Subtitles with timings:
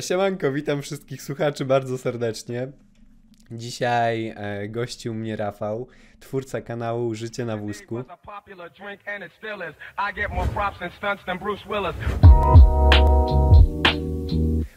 [0.00, 2.68] Siemanko, witam wszystkich słuchaczy bardzo serdecznie.
[3.50, 5.88] Dzisiaj e, gościł mnie Rafał,
[6.20, 8.04] twórca kanału Życie na wózku.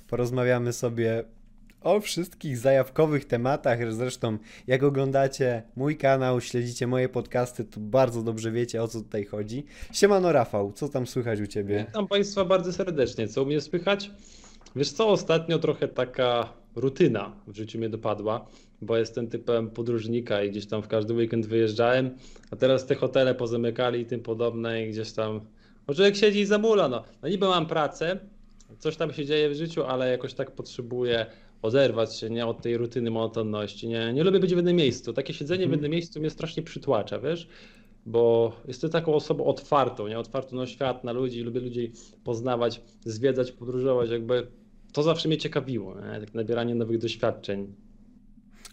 [0.07, 1.23] Porozmawiamy sobie
[1.81, 3.93] o wszystkich zajawkowych tematach.
[3.93, 9.25] Zresztą, jak oglądacie mój kanał, śledzicie moje podcasty, to bardzo dobrze wiecie o co tutaj
[9.25, 9.65] chodzi.
[9.91, 11.85] Siemano Rafał, co tam słychać u ciebie?
[11.87, 13.27] Witam Państwa bardzo serdecznie.
[13.27, 14.11] Co u mnie słychać?
[14.75, 18.47] Wiesz co, ostatnio trochę taka rutyna w życiu mnie dopadła,
[18.81, 22.17] bo jestem typem podróżnika i gdzieś tam w każdy weekend wyjeżdżałem,
[22.51, 25.41] a teraz te hotele pozamykali i tym podobne i gdzieś tam...
[25.87, 27.03] No człowiek siedzi i zamula, no.
[27.23, 28.19] No niby mam pracę,
[28.79, 31.25] coś tam się dzieje w życiu, ale jakoś tak potrzebuję
[31.61, 33.87] oderwać się nie od tej rutyny, monotonności.
[33.87, 35.13] Nie, nie lubię być w jednym miejscu.
[35.13, 37.47] Takie siedzenie w jednym miejscu mnie strasznie przytłacza, wiesz?
[38.05, 40.19] Bo jestem taką osobą otwartą, nie?
[40.19, 41.91] Otwartą na świat, na ludzi, lubię ludzi
[42.23, 44.47] poznawać, zwiedzać, podróżować, jakby
[44.91, 45.95] to zawsze mnie ciekawiło?
[46.19, 47.75] Tak nabieranie nowych doświadczeń.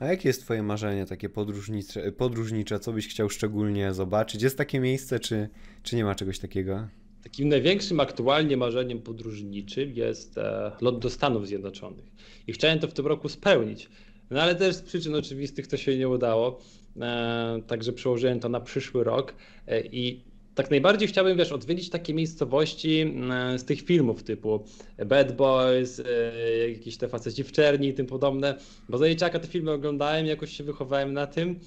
[0.00, 2.80] A jakie jest twoje marzenie takie podróżnicze, podróżnicze?
[2.80, 4.42] Co byś chciał szczególnie zobaczyć?
[4.42, 5.48] Jest takie miejsce, czy,
[5.82, 6.88] czy nie ma czegoś takiego?
[7.22, 12.04] Takim największym aktualnie marzeniem podróżniczym jest e, lot do Stanów Zjednoczonych.
[12.46, 13.88] I chciałem to w tym roku spełnić.
[14.30, 16.60] No ale też z przyczyn oczywistych to się nie udało.
[17.00, 19.34] E, także przełożyłem to na przyszły rok.
[19.66, 20.24] E, I
[20.58, 24.64] tak najbardziej chciałbym, wiesz, odwiedzić takie miejscowości e, z tych filmów typu
[25.06, 28.54] Bad Boys, e, jakieś te faceci w czerni i tym podobne.
[28.88, 31.60] Bo za dzieciaka te filmy oglądałem, jakoś się wychowałem na tym.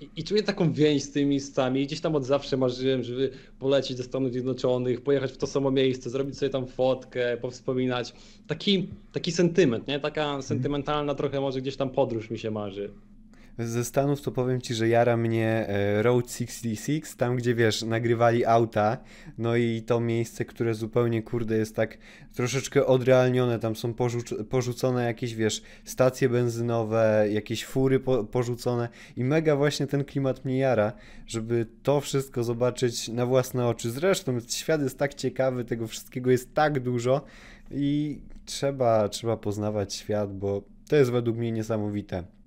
[0.00, 1.86] I, I czuję taką więź z tymi miejscami.
[1.86, 6.10] Gdzieś tam od zawsze marzyłem, żeby polecieć do Stanów Zjednoczonych, pojechać w to samo miejsce,
[6.10, 8.12] zrobić sobie tam fotkę, powspominać.
[8.46, 10.00] Taki, taki sentyment, nie?
[10.00, 12.90] Taka sentymentalna trochę może gdzieś tam podróż mi się marzy.
[13.58, 18.44] Ze Stanów to powiem ci, że jara mnie e, Road 66, tam gdzie wiesz, nagrywali
[18.44, 18.98] auta,
[19.38, 21.98] no i to miejsce, które zupełnie kurde jest tak
[22.34, 29.24] troszeczkę odrealnione, tam są porzuc- porzucone jakieś wiesz, stacje benzynowe, jakieś fury po- porzucone i
[29.24, 30.92] mega właśnie ten klimat mnie jara,
[31.26, 33.90] żeby to wszystko zobaczyć na własne oczy.
[33.90, 37.24] Zresztą świat jest tak ciekawy, tego wszystkiego jest tak dużo
[37.70, 42.37] i trzeba, trzeba poznawać świat, bo to jest według mnie niesamowite.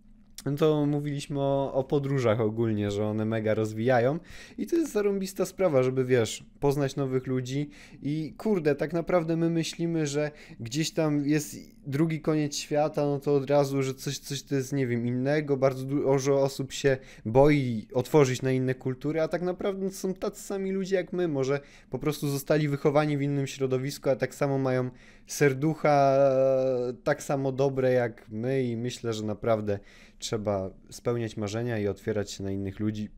[0.59, 4.19] To mówiliśmy o, o podróżach ogólnie, że one mega rozwijają
[4.57, 7.69] i to jest zarąbista sprawa, żeby wiesz, poznać nowych ludzi
[8.01, 11.55] i kurde, tak naprawdę my myślimy, że gdzieś tam jest
[11.87, 15.57] drugi koniec świata, no to od razu, że coś, coś to jest, nie wiem, innego,
[15.57, 20.71] bardzo dużo osób się boi otworzyć na inne kultury, a tak naprawdę są tacy sami
[20.71, 21.59] ludzie jak my, może
[21.89, 24.89] po prostu zostali wychowani w innym środowisku, a tak samo mają
[25.27, 29.79] serducha e, tak samo dobre jak my i myślę, że naprawdę
[30.19, 33.09] trzeba spełniać marzenia i otwierać się na innych ludzi.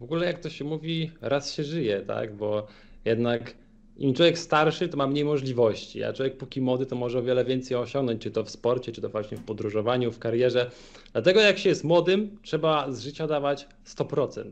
[0.00, 2.36] W ogóle jak to się mówi, raz się żyje, tak?
[2.36, 2.66] Bo
[3.04, 3.54] jednak
[3.96, 7.44] im człowiek starszy, to ma mniej możliwości, a człowiek póki młody, to może o wiele
[7.44, 10.70] więcej osiągnąć, czy to w sporcie, czy to właśnie w podróżowaniu, w karierze.
[11.12, 14.50] Dlatego jak się jest młodym, trzeba z życia dawać 100%.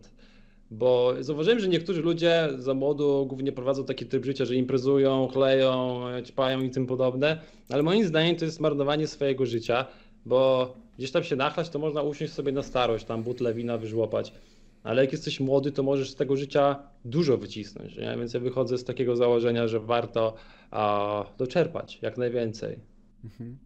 [0.71, 6.01] Bo zauważyłem, że niektórzy ludzie za młodu głównie prowadzą taki tryb życia, że imprezują, chleją,
[6.25, 9.87] ćpają i tym podobne, ale moim zdaniem to jest marnowanie swojego życia,
[10.27, 14.33] bo gdzieś tam się nachlać, to można usiąść sobie na starość, tam butle wina wyżłopać.
[14.89, 17.97] Ale jak jesteś młody, to możesz z tego życia dużo wycisnąć.
[17.97, 18.17] Nie?
[18.19, 20.35] Więc ja wychodzę z takiego założenia, że warto
[20.71, 22.79] a, doczerpać jak najwięcej.
[23.25, 23.59] Mhm.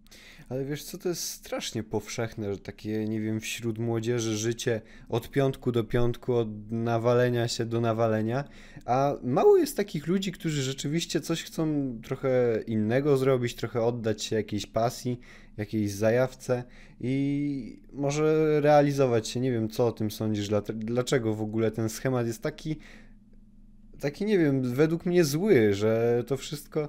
[0.49, 5.31] Ale wiesz co, to jest strasznie powszechne, że takie, nie wiem, wśród młodzieży życie od
[5.31, 8.45] piątku do piątku, od nawalenia się do nawalenia,
[8.85, 14.37] a mało jest takich ludzi, którzy rzeczywiście coś chcą trochę innego zrobić, trochę oddać się
[14.37, 15.21] jakiejś pasji,
[15.57, 16.65] jakiejś zajawce
[17.01, 19.41] i może realizować się.
[19.41, 22.77] Nie wiem, co o tym sądzisz, dlaczego w ogóle ten schemat jest taki,
[24.01, 26.89] taki, nie wiem, według mnie zły, że to wszystko...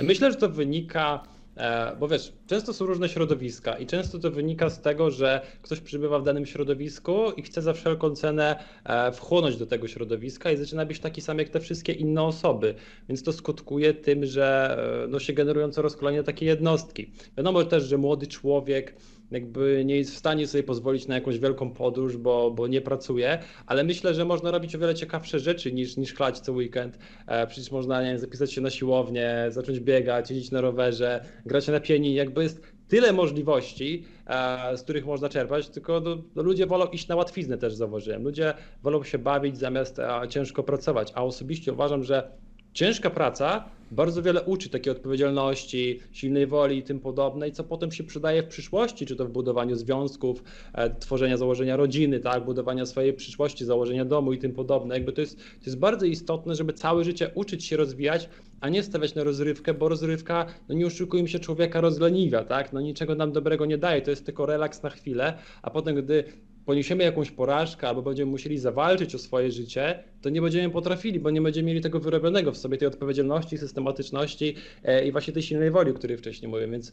[0.00, 1.22] Myślę, że to wynika,
[2.00, 6.18] bo wiesz, często są różne środowiska i często to wynika z tego, że ktoś przybywa
[6.18, 10.86] w danym środowisku i chce za wszelką cenę e, wchłonąć do tego środowiska i zaczyna
[10.86, 12.74] być taki sam jak te wszystkie inne osoby.
[13.08, 17.12] Więc to skutkuje tym, że e, no, się generują coraz kolejne takie jednostki.
[17.36, 18.94] Wiadomo też, że młody człowiek
[19.32, 23.38] jakby nie jest w stanie sobie pozwolić na jakąś wielką podróż, bo, bo nie pracuje,
[23.66, 26.98] ale myślę, że można robić o wiele ciekawsze rzeczy niż, niż chlać co weekend.
[27.26, 31.68] E, przecież można nie wiem, zapisać się na siłownię, zacząć biegać, jeździć na rowerze, grać
[31.68, 36.66] na pianinie, jakby jest tyle możliwości, e, z których można czerpać, tylko no, no, ludzie
[36.66, 38.24] wolą iść na łatwiznę też zauważyłem.
[38.24, 42.30] Ludzie wolą się bawić zamiast ciężko pracować, a osobiście uważam, że
[42.72, 47.92] ciężka praca bardzo wiele uczy takiej odpowiedzialności, silnej woli i tym podobne, i co potem
[47.92, 50.42] się przydaje w przyszłości, czy to w budowaniu związków,
[50.72, 54.94] e, tworzenia, założenia rodziny, tak, budowania swojej przyszłości, założenia domu i tym podobne.
[54.94, 58.28] Jakby to jest, to jest bardzo istotne, żeby całe życie uczyć się rozwijać,
[58.60, 62.80] a nie stawiać na rozrywkę, bo rozrywka, no nie oszukujmy się, człowieka rozleniwia, tak, no
[62.80, 66.24] niczego nam dobrego nie daje, to jest tylko relaks na chwilę, a potem, gdy
[66.66, 71.30] poniesiemy jakąś porażkę albo będziemy musieli zawalczyć o swoje życie, to nie będziemy potrafili, bo
[71.30, 75.70] nie będziemy mieli tego wyrobionego w sobie, tej odpowiedzialności, systematyczności e, i właśnie tej silnej
[75.70, 76.92] woli, o której wcześniej mówiłem, więc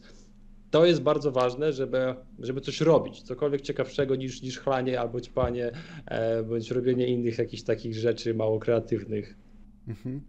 [0.70, 5.70] to jest bardzo ważne, żeby, żeby coś robić, cokolwiek ciekawszego niż, niż chlanie albo ćpanie,
[6.06, 9.36] e, bądź robienie innych jakichś takich rzeczy mało kreatywnych.
[9.88, 10.20] Mhm.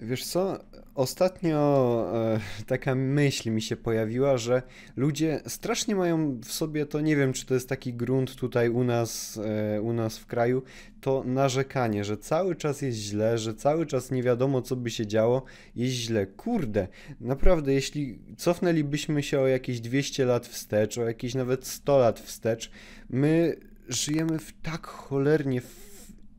[0.00, 0.58] Wiesz co,
[0.94, 4.62] ostatnio e, taka myśl mi się pojawiła, że
[4.96, 8.84] ludzie strasznie mają w sobie to, nie wiem czy to jest taki grunt tutaj u
[8.84, 10.62] nas, e, u nas w kraju,
[11.00, 15.06] to narzekanie, że cały czas jest źle, że cały czas nie wiadomo co by się
[15.06, 15.42] działo,
[15.76, 16.26] jest źle.
[16.26, 16.88] Kurde,
[17.20, 22.70] naprawdę jeśli cofnęlibyśmy się o jakieś 200 lat wstecz, o jakieś nawet 100 lat wstecz,
[23.10, 23.56] my
[23.88, 25.60] żyjemy w tak cholernie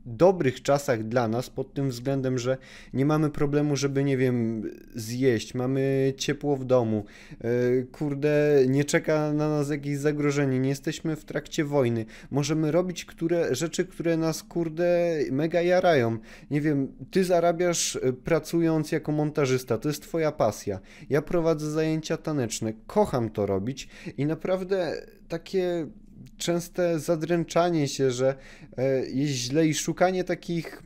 [0.06, 2.57] dobrych czasach dla nas pod tym względem, że
[2.94, 4.63] nie mamy problemu, żeby, nie wiem,
[4.96, 7.06] zjeść, mamy ciepło w domu,
[7.42, 7.50] e,
[7.84, 13.56] kurde, nie czeka na nas jakieś zagrożenie, nie jesteśmy w trakcie wojny, możemy robić które,
[13.56, 16.18] rzeczy, które nas, kurde, mega jarają.
[16.52, 20.80] Nie wiem, ty zarabiasz e, pracując jako montażysta, to jest twoja pasja.
[21.10, 25.88] Ja prowadzę zajęcia taneczne, kocham to robić i naprawdę takie
[26.37, 28.35] częste zadręczanie się, że
[28.77, 30.83] e, jest źle i szukanie takich,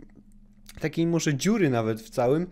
[0.80, 2.48] takiej może dziury nawet w całym,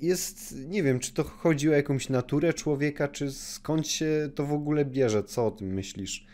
[0.00, 4.52] jest, nie wiem, czy to chodzi o jakąś naturę człowieka, czy skąd się to w
[4.52, 6.26] ogóle bierze, co o tym myślisz?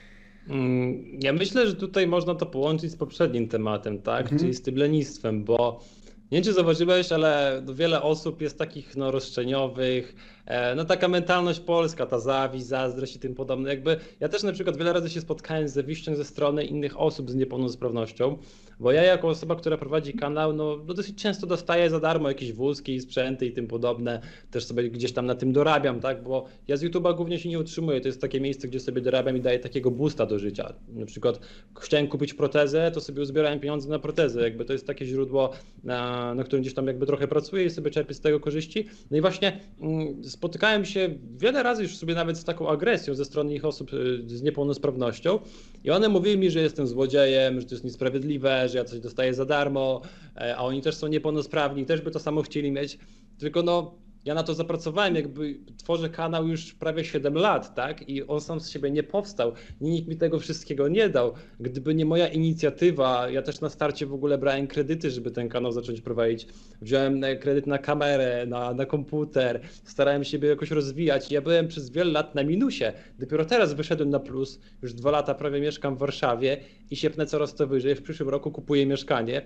[0.49, 4.39] Mm, ja myślę, że tutaj można to połączyć z poprzednim tematem, tak, mhm.
[4.39, 5.85] czyli z tym lenistwem, bo
[6.33, 10.15] nie wiem, czy zauważyłeś, ale wiele osób jest takich no, roszczeniowych,
[10.77, 13.71] no taka mentalność polska, ta zawiść, zazdrość i tym podobne.
[13.71, 17.31] Jakby ja też na przykład wiele razy się spotkałem z zawiścią ze strony innych osób
[17.31, 18.39] z niepełnosprawnością,
[18.81, 22.53] bo ja jako osoba, która prowadzi kanał, no, no dosyć często dostaję za darmo jakieś
[22.53, 24.21] wózki, sprzęty i tym podobne.
[24.51, 26.23] Też sobie gdzieś tam na tym dorabiam, tak?
[26.23, 28.01] Bo ja z YouTube'a głównie się nie utrzymuję.
[28.01, 30.75] To jest takie miejsce, gdzie sobie dorabiam i daję takiego boosta do życia.
[30.89, 31.41] Na przykład
[31.81, 34.43] chciałem kupić protezę, to sobie uzbierałem pieniądze na protezę.
[34.43, 35.51] Jakby to jest takie źródło,
[35.85, 38.87] na, na którym gdzieś tam jakby trochę pracuję i sobie czerpię z tego korzyści.
[39.11, 43.25] No i właśnie mm, spotykałem się wiele razy już sobie nawet z taką agresją ze
[43.25, 45.39] strony ich osób y, z niepełnosprawnością
[45.85, 49.35] i one mówiły mi, że jestem złodziejem, że to jest niesprawiedliwe, że ja coś dostaję
[49.35, 50.01] za darmo,
[50.37, 52.99] e, a oni też są niepełnosprawni, też by to samo chcieli mieć.
[53.39, 53.95] Tylko no,
[54.25, 58.09] ja na to zapracowałem, jakby tworzę kanał już prawie 7 lat, tak?
[58.09, 59.53] I on sam z siebie nie powstał.
[59.81, 61.33] Nikt mi tego wszystkiego nie dał.
[61.61, 65.73] Gdyby nie moja inicjatywa, ja też na starcie w ogóle brałem kredyty, żeby ten kanał
[65.73, 66.47] zacząć prowadzić.
[66.81, 71.33] Wziąłem e, kredyt na kamerę, na, na komputer, starałem się jakoś rozwijać.
[71.33, 72.93] Ja byłem przez wiele lat na minusie.
[73.19, 74.61] Dopiero teraz wyszedłem na plus.
[74.83, 76.57] Już dwa lata prawie mieszkam w Warszawie
[76.91, 77.95] i się pnę coraz to wyżej.
[77.95, 79.43] W przyszłym roku kupuję mieszkanie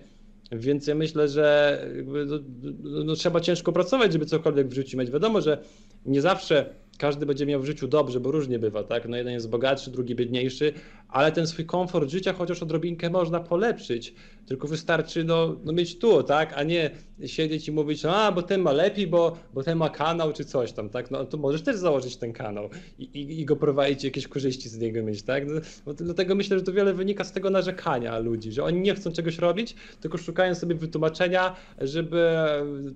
[0.52, 1.78] więc ja myślę, że
[2.26, 2.38] no,
[2.82, 5.10] no, no, trzeba ciężko pracować, żeby cokolwiek w życiu mieć.
[5.10, 5.58] Wiadomo, że
[6.06, 9.08] nie zawsze każdy będzie miał w życiu dobrze, bo różnie bywa, tak?
[9.08, 10.72] No jeden jest bogatszy, drugi biedniejszy,
[11.08, 14.14] ale ten swój komfort życia chociaż odrobinkę można polepszyć.
[14.46, 16.52] Tylko wystarczy no, no mieć tu, tak?
[16.56, 16.90] A nie
[17.26, 20.72] siedzieć i mówić, a bo ten ma lepiej, bo, bo ten ma kanał czy coś
[20.72, 21.10] tam, tak?
[21.10, 24.78] No to możesz też założyć ten kanał i, i, i go prowadzić, jakieś korzyści z
[24.78, 25.44] niego mieć, tak?
[25.86, 29.12] No, dlatego myślę, że to wiele wynika z tego narzekania ludzi, że oni nie chcą
[29.12, 32.30] czegoś robić, tylko szukają sobie wytłumaczenia, żeby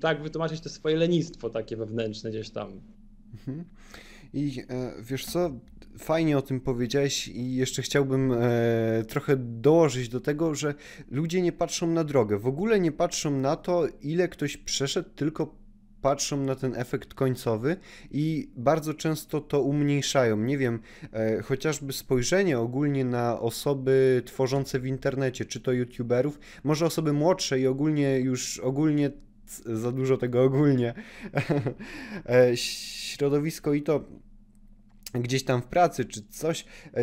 [0.00, 2.80] tak wytłumaczyć to swoje lenistwo takie wewnętrzne gdzieś tam.
[3.32, 3.64] Mhm.
[4.34, 5.50] I e, wiesz co,
[5.98, 8.38] fajnie o tym powiedziałeś i jeszcze chciałbym e,
[9.08, 10.74] trochę dołożyć do tego, że
[11.10, 12.38] ludzie nie patrzą na drogę.
[12.38, 15.62] W ogóle nie patrzą na to, ile ktoś przeszedł, tylko
[16.02, 17.76] patrzą na ten efekt końcowy
[18.10, 20.36] i bardzo często to umniejszają.
[20.36, 20.80] Nie wiem,
[21.12, 27.60] e, chociażby spojrzenie ogólnie na osoby tworzące w internecie, czy to youtuberów, może osoby młodsze
[27.60, 29.10] i ogólnie już ogólnie
[29.64, 30.94] za dużo tego ogólnie.
[32.26, 34.04] E, środowisko i to
[35.14, 37.02] gdzieś tam w pracy czy coś e,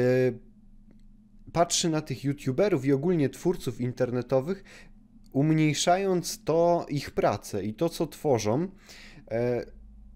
[1.52, 4.64] patrzy na tych youtuberów i ogólnie twórców internetowych,
[5.32, 8.68] umniejszając to ich pracę i to, co tworzą.
[9.32, 9.66] E,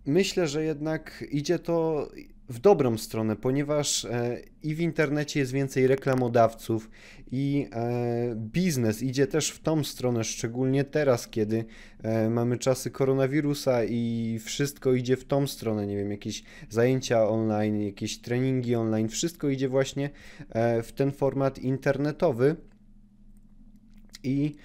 [0.05, 2.07] myślę, że jednak idzie to
[2.49, 6.89] w dobrą stronę, ponieważ e, i w internecie jest więcej reklamodawców,
[7.31, 11.65] i e, biznes idzie też w tą stronę, szczególnie teraz, kiedy
[12.03, 15.87] e, mamy czasy koronawirusa i wszystko idzie w tą stronę.
[15.87, 20.09] Nie wiem, jakieś zajęcia online, jakieś treningi online, wszystko idzie właśnie
[20.83, 22.55] w ten format internetowy.
[24.23, 24.55] I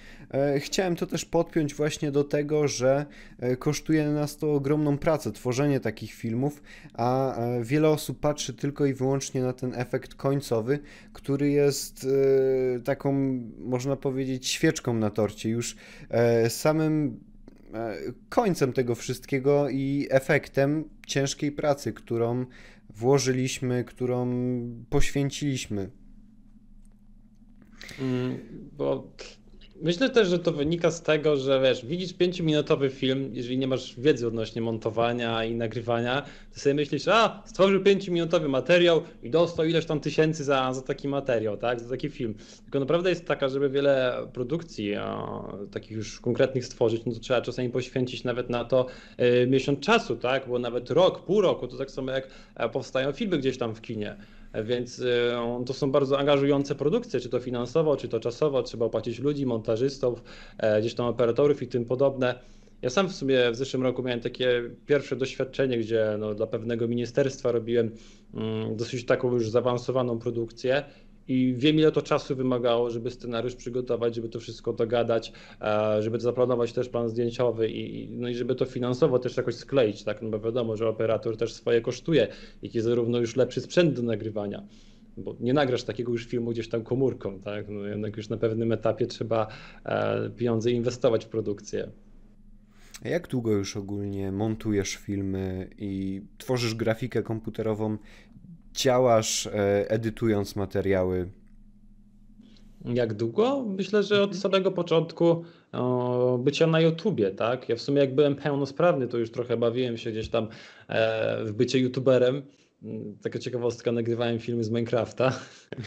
[0.59, 3.05] chciałem to też podpiąć właśnie do tego, że
[3.39, 6.61] e, kosztuje nas to ogromną pracę, tworzenie takich filmów,
[6.93, 10.79] a e, wiele osób patrzy tylko i wyłącznie na ten efekt końcowy,
[11.13, 12.07] który jest
[12.77, 13.13] e, taką,
[13.59, 15.49] można powiedzieć, świeczką na torcie.
[15.49, 15.75] Już
[16.09, 17.19] e, samym
[17.73, 17.95] e,
[18.29, 22.45] końcem tego wszystkiego i efektem ciężkiej pracy, którą
[22.89, 24.31] włożyliśmy, którą
[24.89, 25.89] poświęciliśmy.
[27.99, 28.39] Mm,
[28.77, 29.07] bo
[29.81, 33.99] myślę też, że to wynika z tego, że wiesz, widzisz pięciominutowy film, jeżeli nie masz
[33.99, 36.21] wiedzy odnośnie montowania i nagrywania,
[36.53, 41.07] to sobie myślisz, a stworzył pięciominutowy materiał i dostał ileś tam tysięcy za, za taki
[41.07, 42.35] materiał, tak, za taki film.
[42.63, 44.93] Tylko naprawdę jest taka, żeby wiele produkcji
[45.71, 48.85] takich już konkretnych stworzyć, no to trzeba czasami poświęcić nawet na to
[49.43, 53.11] y, miesiąc czasu, tak, bo nawet rok, pół roku, to tak samo jak e, powstają
[53.11, 54.15] filmy gdzieś tam w kinie.
[54.63, 55.31] Więc y,
[55.65, 58.63] to są bardzo angażujące produkcje, czy to finansowo, czy to czasowo.
[58.63, 60.23] Trzeba opłacić ludzi, montażystów,
[60.57, 62.39] e, gdzieś tam operatorów i tym podobne.
[62.81, 66.87] Ja sam w sumie w zeszłym roku miałem takie pierwsze doświadczenie, gdzie no, dla pewnego
[66.87, 67.91] ministerstwa robiłem
[68.33, 70.83] mm, dosyć taką już zaawansowaną produkcję
[71.29, 76.19] i wiem, ile to czasu wymagało, żeby scenariusz przygotować, żeby to wszystko dogadać, e, żeby
[76.19, 80.21] zaplanować też plan zdjęciowy i, no i żeby to finansowo też jakoś skleić, tak?
[80.21, 82.27] No bo wiadomo, że operator też swoje kosztuje,
[82.61, 84.63] jak jest zarówno już lepszy sprzęt do nagrywania
[85.17, 87.69] bo nie nagrasz takiego już filmu gdzieś tam komórką, tak?
[87.69, 89.47] No jednak już na pewnym etapie trzeba
[89.85, 91.91] e, pieniądze inwestować w produkcję.
[93.05, 97.97] A jak długo już ogólnie montujesz filmy i tworzysz grafikę komputerową
[98.79, 101.29] działasz e, edytując materiały?
[102.85, 103.65] Jak długo?
[103.67, 107.69] Myślę, że od samego początku o, bycia na YouTubie, tak?
[107.69, 110.47] Ja w sumie jak byłem pełnosprawny, to już trochę bawiłem się gdzieś tam
[110.87, 112.41] e, w bycie YouTuberem.
[112.83, 115.39] Mm, taka ciekawostka, nagrywałem filmy z Minecrafta.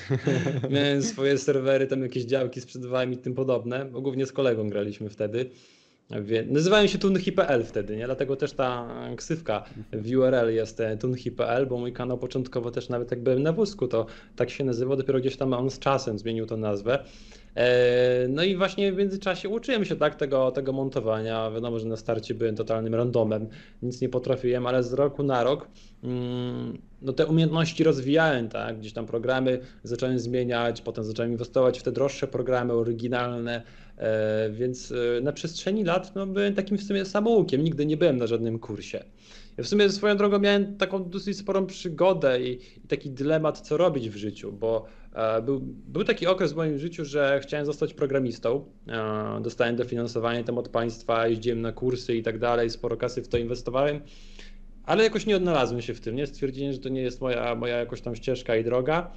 [0.70, 3.87] Miałem swoje serwery, tam jakieś działki sprzedawałem i tym podobne.
[3.92, 5.50] Głównie z kolegą graliśmy wtedy.
[6.47, 8.07] Nazywałem się tunhi.pl wtedy, nie?
[8.07, 13.11] Dlatego też ta ksywka w URL jest e, tunhi.pl, bo mój kanał początkowo też nawet
[13.11, 16.47] jak byłem na wózku, to tak się nazywał, dopiero gdzieś tam on z czasem zmienił
[16.47, 17.04] tą nazwę.
[17.57, 21.50] E, no i właśnie w międzyczasie uczyłem się tak tego, tego montowania.
[21.50, 23.49] Wiadomo, że na starcie byłem totalnym randomem,
[23.83, 25.69] nic nie potrafiłem, ale z roku na rok
[26.04, 28.78] mm, no te umiejętności rozwijałem, tak?
[28.78, 33.62] Gdzieś tam programy zacząłem zmieniać, potem zacząłem inwestować w te droższe programy oryginalne, e,
[34.50, 38.26] więc e, na przestrzeni lat no, byłem takim w sumie samoukiem, nigdy nie byłem na
[38.26, 39.04] żadnym kursie.
[39.56, 43.76] Ja w sumie swoją drogą miałem taką dosyć sporą przygodę i, i taki dylemat, co
[43.76, 47.94] robić w życiu, bo e, był, był taki okres w moim życiu, że chciałem zostać
[47.94, 48.64] programistą.
[48.88, 53.28] E, dostałem dofinansowanie tam od państwa, jeździłem na kursy i tak dalej, sporo kasy w
[53.28, 54.00] to inwestowałem,
[54.85, 56.26] ale jakoś nie odnalazłem się w tym, nie?
[56.26, 59.12] Stwierdziłem, że to nie jest moja, moja jakoś tam ścieżka i droga.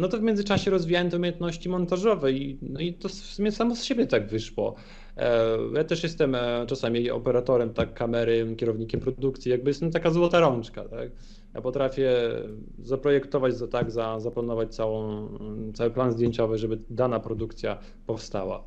[0.00, 3.76] No to w międzyczasie rozwijałem te umiejętności montażowe i, no i to w sumie samo
[3.76, 4.74] z siebie tak wyszło.
[5.16, 10.40] E, ja też jestem e, czasami operatorem tak kamery, kierownikiem produkcji, jakby jestem taka złota
[10.40, 11.10] rączka, tak?
[11.54, 12.12] Ja potrafię
[12.82, 15.28] zaprojektować za tak, za, zaplanować całą,
[15.74, 18.64] cały plan zdjęciowy, żeby dana produkcja powstała.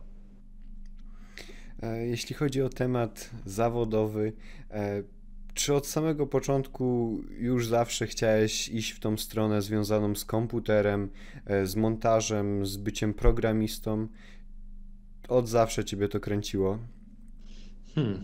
[1.83, 4.33] E, jeśli chodzi o temat zawodowy,
[5.53, 11.09] czy od samego początku już zawsze chciałeś iść w tą stronę związaną z komputerem,
[11.63, 14.07] z montażem, z byciem programistą?
[15.31, 16.79] od zawsze ciebie to kręciło?
[17.95, 18.23] Hmm.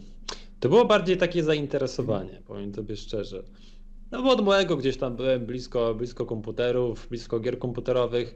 [0.60, 3.44] To było bardziej takie zainteresowanie, powiem tobie szczerze.
[4.12, 8.36] No bo od mojego gdzieś tam byłem blisko, blisko komputerów, blisko gier komputerowych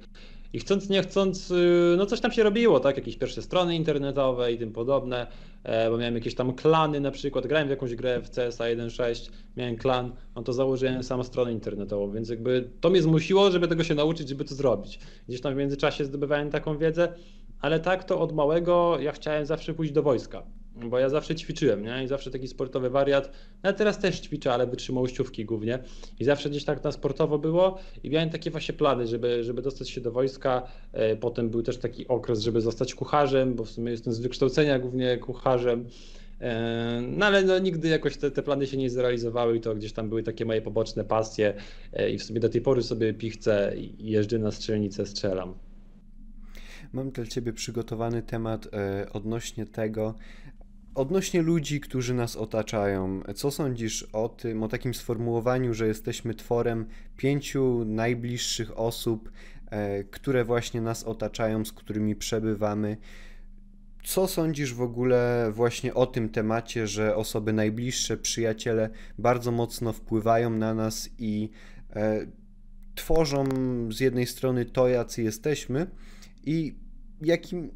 [0.54, 2.98] i chcąc nie chcąc, y, no coś tam się robiło, tak?
[2.98, 5.28] Jakieś pierwsze strony internetowe i tym podobne,
[5.64, 9.32] e, bo miałem jakieś tam klany na przykład, grałem w jakąś grę w CSA 1.6,
[9.58, 13.84] miałem klan, no to założyłem samą stronę internetową, więc jakby to mnie zmusiło, żeby tego
[13.84, 15.00] się nauczyć, żeby to zrobić.
[15.28, 17.14] Gdzieś tam w międzyczasie zdobywałem taką wiedzę,
[17.62, 20.44] ale tak to od małego ja chciałem zawsze pójść do wojska,
[20.76, 22.04] bo ja zawsze ćwiczyłem, nie?
[22.04, 23.32] I zawsze taki sportowy wariat.
[23.64, 25.80] Ja teraz też ćwiczę, ale wytrzymałościówki głównie.
[26.20, 29.90] I zawsze gdzieś tak na sportowo było i miałem takie właśnie plany, żeby, żeby dostać
[29.90, 30.68] się do wojska.
[30.94, 34.80] E, potem był też taki okres, żeby zostać kucharzem, bo w sumie jestem z wykształcenia
[34.80, 35.86] głównie kucharzem.
[36.42, 39.94] E, no ale no, nigdy jakoś te, te plany się nie zrealizowały i to gdzieś
[39.94, 41.54] tam były takie moje poboczne pasje
[41.94, 45.54] e, i w sumie do tej pory sobie pichcę i jeżdżę na strzelnicę, strzelam.
[46.94, 48.68] Mam dla Ciebie przygotowany temat
[49.14, 50.16] odnośnie tego,
[50.96, 53.22] odnośnie ludzi, którzy nas otaczają.
[53.36, 56.86] Co sądzisz o tym, o takim sformułowaniu, że jesteśmy tworem
[57.18, 59.32] pięciu najbliższych osób,
[59.70, 62.98] e, które właśnie nas otaczają, z którymi przebywamy?
[64.04, 70.50] Co sądzisz w ogóle właśnie o tym temacie, że osoby najbliższe, przyjaciele bardzo mocno wpływają
[70.50, 71.50] na nas i
[71.90, 72.28] e,
[72.96, 73.46] tworzą
[73.92, 75.88] z jednej strony to, jacy jesteśmy,
[76.44, 76.76] i
[77.22, 77.72] jakim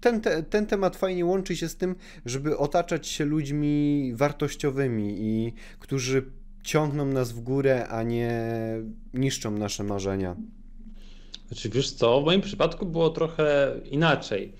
[0.00, 1.94] ten, te, ten temat fajnie łączy się z tym,
[2.26, 6.22] żeby otaczać się ludźmi wartościowymi i którzy
[6.62, 8.42] ciągną nas w górę, a nie
[9.14, 10.36] niszczą nasze marzenia.
[11.48, 14.52] Znaczy, wiesz co, w moim przypadku było trochę inaczej.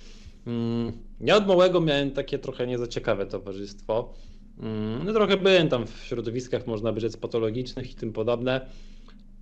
[0.47, 4.15] Mm, ja od małego miałem takie trochę niezaciekawe towarzystwo.
[4.61, 8.67] Mm, no trochę byłem tam w środowiskach, można by rzec, patologicznych i tym podobne,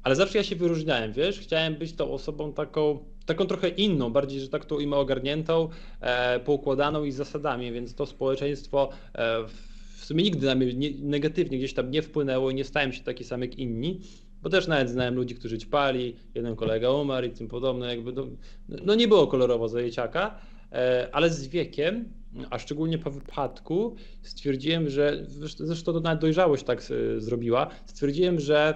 [0.06, 4.40] ale zawsze ja się wyróżniałem, wiesz, chciałem być tą osobą taką, taką trochę inną, bardziej,
[4.40, 5.68] że tak to ujmę ogarniętą,
[6.00, 9.44] e, poukładaną i zasadami, więc to społeczeństwo e,
[9.96, 13.02] w sumie nigdy na mnie nie, negatywnie gdzieś tam nie wpłynęło i nie stałem się
[13.02, 14.00] taki sam jak inni,
[14.42, 18.26] bo też nawet znałem ludzi, którzy ćpali, jeden kolega umarł i tym podobne, jakby no,
[18.68, 20.38] no nie było kolorowo zajęciaka,
[20.72, 22.08] e, ale z wiekiem
[22.50, 25.24] a szczególnie po wypadku stwierdziłem, że
[25.58, 26.82] zresztą to nawet dojrzałość tak
[27.18, 28.74] zrobiła, stwierdziłem, że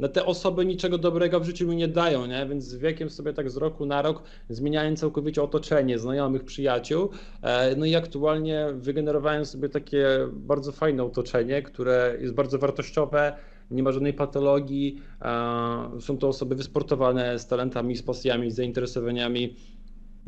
[0.00, 2.46] na te osoby niczego dobrego w życiu mi nie dają, nie?
[2.46, 7.10] więc z wiekiem sobie tak z roku na rok zmieniałem całkowicie otoczenie, znajomych, przyjaciół,
[7.42, 13.32] e, no i aktualnie wygenerowałem sobie takie bardzo fajne otoczenie, które jest bardzo wartościowe,
[13.70, 19.56] nie ma żadnej patologii, e, są to osoby wysportowane z talentami, z pasjami, z zainteresowaniami,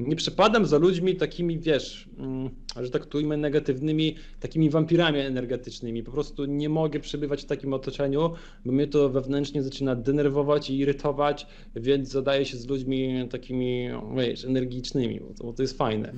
[0.09, 6.02] nie przepadam za ludźmi takimi, wiesz, mm, że tak tu ujmę, negatywnymi, takimi wampirami energetycznymi.
[6.02, 8.30] Po prostu nie mogę przebywać w takim otoczeniu,
[8.64, 14.44] bo mnie to wewnętrznie zaczyna denerwować i irytować, więc zadaję się z ludźmi takimi, wiesz,
[14.44, 16.12] energicznymi, bo to, jest fajne.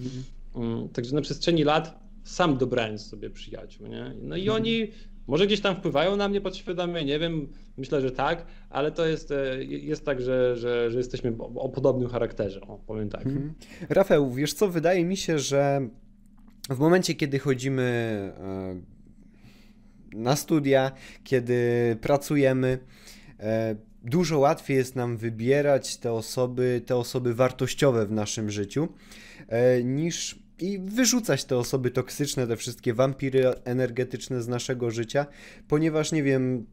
[0.55, 0.89] Mhm.
[0.89, 4.15] Także na przestrzeni lat sam dobrałem sobie przyjaciół, nie?
[4.23, 4.63] No i mhm.
[4.63, 4.89] oni
[5.27, 9.31] może gdzieś tam wpływają na mnie podświadomie, nie wiem, myślę, że tak, ale to jest,
[9.31, 13.27] e, jest tak, że, że, że jesteśmy o, podobnym charakterze, o, powiem tak.
[13.27, 13.55] Mhm.
[13.89, 15.89] Rafał, wiesz co, wydaje mi się, że
[16.71, 18.81] w momencie, kiedy chodzimy e,
[20.17, 20.93] na studia,
[21.25, 21.59] kiedy
[22.01, 22.79] pracujemy,
[23.41, 28.89] e, dużo łatwiej jest nam wybierać te osoby, te osoby wartościowe w naszym życiu,
[29.85, 35.27] niż i wyrzucać te osoby toksyczne, te wszystkie wampiry energetyczne z naszego życia,
[35.69, 36.67] ponieważ nie wiem,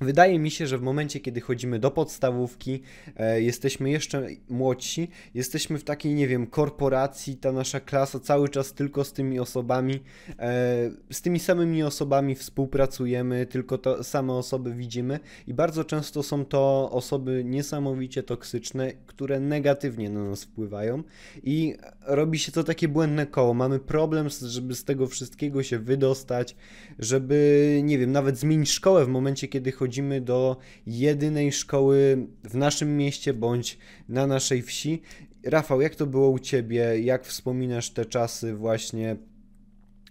[0.00, 2.82] Wydaje mi się, że w momencie, kiedy chodzimy do podstawówki,
[3.16, 8.72] e, jesteśmy jeszcze młodsi, jesteśmy w takiej, nie wiem, korporacji, ta nasza klasa cały czas
[8.72, 10.00] tylko z tymi osobami,
[10.38, 16.44] e, z tymi samymi osobami współpracujemy, tylko to same osoby widzimy i bardzo często są
[16.44, 21.02] to osoby niesamowicie toksyczne, które negatywnie na nas wpływają
[21.42, 21.76] i
[22.06, 23.54] robi się to takie błędne koło.
[23.54, 26.56] Mamy problem, żeby z tego wszystkiego się wydostać,
[26.98, 32.96] żeby, nie wiem, nawet zmienić szkołę w momencie, kiedy chodzimy do jedynej szkoły w naszym
[32.96, 35.02] mieście bądź na naszej wsi.
[35.44, 37.00] Rafał, jak to było u Ciebie?
[37.00, 39.16] Jak wspominasz te czasy właśnie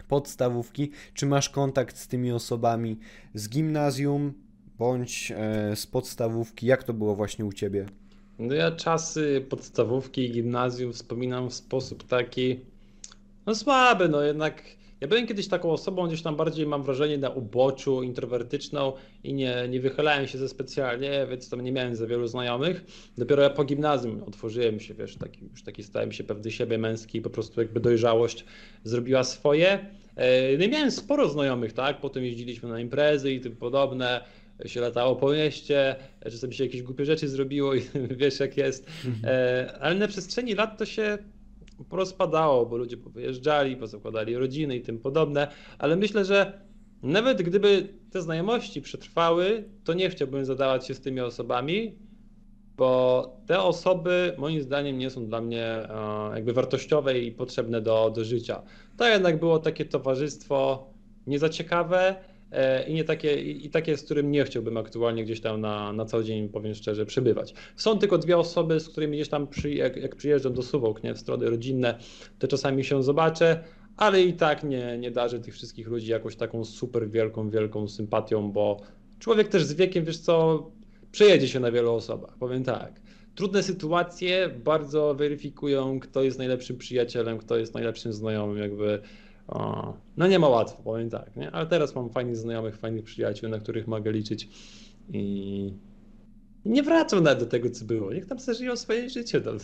[0.08, 0.91] podstawówki?
[1.13, 2.99] Czy masz kontakt z tymi osobami
[3.34, 4.34] z gimnazjum
[4.77, 6.67] bądź e, z podstawówki?
[6.67, 7.86] Jak to było właśnie u Ciebie?
[8.39, 12.60] No ja czasy podstawówki i gimnazjum wspominam w sposób taki
[13.45, 14.63] no słaby, no jednak
[15.02, 19.68] ja byłem kiedyś taką osobą, gdzieś tam bardziej mam wrażenie na uboczu, introwertyczną i nie,
[19.70, 22.86] nie wychylałem się ze specjalnie, więc tam nie miałem za wielu znajomych.
[23.18, 27.18] Dopiero ja po gimnazjum otworzyłem się, wiesz, taki, już taki stałem się pewny siebie męski
[27.18, 28.46] i po prostu jakby dojrzałość
[28.84, 29.86] zrobiła swoje.
[30.16, 32.02] E, no i miałem sporo znajomych, tak?
[32.02, 34.22] Potem jeździliśmy na imprezy i tym podobne
[34.66, 37.82] się latało po mieście, czasem się jakieś głupie rzeczy zrobiło i
[38.20, 38.86] wiesz jak jest.
[39.24, 41.18] E, ale na przestrzeni lat to się
[41.84, 46.62] porozpadało, bo ludzie powyjeżdżali, pozakładali rodziny i tym podobne, ale myślę, że
[47.04, 52.00] nawet gdyby te znajomości przetrwały, to nie chciałbym zadawać się z tymi osobami,
[52.78, 58.10] bo te osoby moim zdaniem nie są dla mnie e, jakby wartościowe i potrzebne do,
[58.15, 58.62] do życia.
[58.98, 60.89] To jednak było takie towarzystwo
[61.28, 62.38] nie za ciekawe, E,
[62.88, 66.24] i nie takie, i takie, z którym nie chciałbym aktualnie gdzieś tam na, na co
[66.24, 67.54] dzień, powiem szczerze, przebywać.
[67.76, 71.14] Są tylko dwie osoby, z którymi gdzieś tam, przy, jak, jak przyjeżdżam do Suwałk, nie,
[71.14, 71.98] w strony rodzinne,
[72.40, 73.64] to czasami się zobaczę,
[73.98, 78.52] ale i tak nie, nie darzę tych wszystkich ludzi jakąś taką super wielką, wielką sympatią,
[78.52, 78.82] bo
[79.20, 80.66] człowiek też z wiekiem, wiesz co,
[81.12, 83.02] przejedzie się na wielu osobach, powiem tak.
[83.36, 89.02] Trudne sytuacje bardzo weryfikują, kto jest najlepszym przyjacielem, kto jest najlepszym znajomym, jakby
[90.18, 91.52] no nie ma łatwo, powiem tak, nie?
[91.52, 94.50] ale teraz mam fajnych znajomych, fajnych przyjaciół, na których mogę liczyć
[95.14, 95.74] i
[96.66, 98.14] nie wracam nawet do tego, co było.
[98.14, 99.42] Niech tam sobie żyją swoje życie.
[99.42, 99.58] Tam.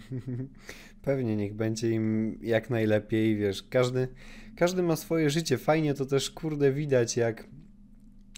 [1.02, 4.08] Pewnie, niech będzie im jak najlepiej, wiesz, każdy,
[4.56, 5.58] każdy ma swoje życie.
[5.58, 7.48] Fajnie to też, kurde, widać, jak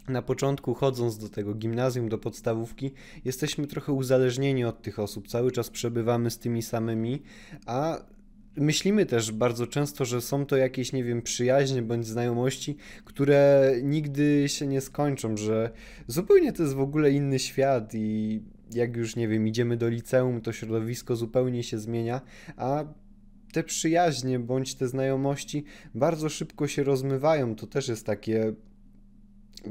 [0.08, 2.90] na początku chodząc do tego gimnazjum, do podstawówki,
[3.24, 5.28] jesteśmy trochę uzależnieni od tych osób.
[5.28, 7.22] Cały czas przebywamy z tymi samymi,
[7.66, 8.04] a
[8.56, 14.48] myślimy też bardzo często, że są to jakieś, nie wiem, przyjaźnie bądź znajomości, które nigdy
[14.48, 15.70] się nie skończą, że
[16.06, 18.40] zupełnie to jest w ogóle inny świat i
[18.74, 22.20] jak już nie wiem, idziemy do liceum, to środowisko zupełnie się zmienia,
[22.56, 22.84] a
[23.52, 25.64] te przyjaźnie bądź te znajomości
[25.94, 27.54] bardzo szybko się rozmywają.
[27.54, 28.52] To też jest takie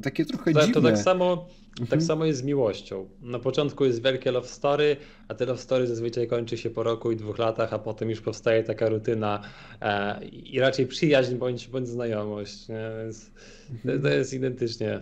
[0.01, 0.73] takie trochę to, dziwne.
[0.73, 1.87] To tak samo, mhm.
[1.87, 3.09] tak samo jest z miłością.
[3.21, 7.11] Na początku jest wielkie love story, a te love story zazwyczaj kończy się po roku
[7.11, 9.41] i dwóch latach, a potem już powstaje taka rutyna
[9.81, 12.67] e, i raczej przyjaźń bądź, bądź znajomość.
[12.67, 12.91] Nie?
[13.03, 13.31] Więc
[13.71, 14.01] mhm.
[14.01, 14.99] to, to jest identycznie.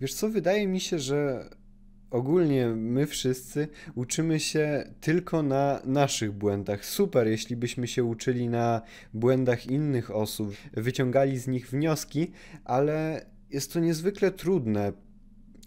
[0.00, 1.50] Wiesz co, wydaje mi się, że
[2.10, 6.84] ogólnie my wszyscy uczymy się tylko na naszych błędach.
[6.86, 8.82] Super, jeśli byśmy się uczyli na
[9.14, 12.30] błędach innych osób, wyciągali z nich wnioski,
[12.64, 14.92] ale jest to niezwykle trudne.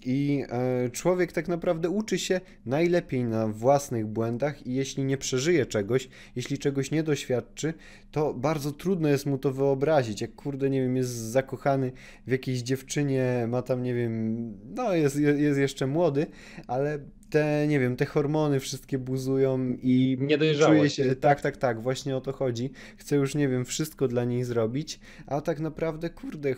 [0.05, 5.65] I e, człowiek tak naprawdę uczy się najlepiej na własnych błędach, i jeśli nie przeżyje
[5.65, 7.73] czegoś, jeśli czegoś nie doświadczy,
[8.11, 10.21] to bardzo trudno jest mu to wyobrazić.
[10.21, 11.91] Jak kurde, nie wiem, jest zakochany
[12.27, 14.37] w jakiejś dziewczynie, ma tam, nie wiem,
[14.75, 16.25] no jest, jest jeszcze młody,
[16.67, 20.17] ale te, nie wiem, te hormony wszystkie buzują i
[20.65, 22.69] czuje się, tak, tak, tak, właśnie o to chodzi.
[22.97, 26.55] Chce już, nie wiem, wszystko dla niej zrobić, a tak naprawdę, kurde,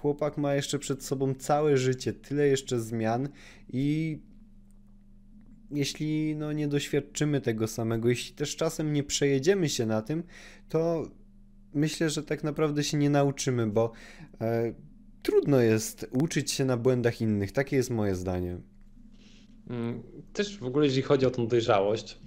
[0.00, 3.28] chłopak ma jeszcze przed sobą całe życie, tyle jeszcze zmian
[3.72, 4.18] i
[5.70, 10.22] jeśli no, nie doświadczymy tego samego, jeśli też czasem nie przejedziemy się na tym,
[10.68, 11.10] to
[11.74, 13.92] myślę, że tak naprawdę się nie nauczymy, bo
[14.40, 14.74] e,
[15.22, 17.52] trudno jest uczyć się na błędach innych.
[17.52, 18.58] Takie jest moje zdanie.
[19.70, 22.18] Mm, też w ogóle, jeśli chodzi o tą dojrzałość,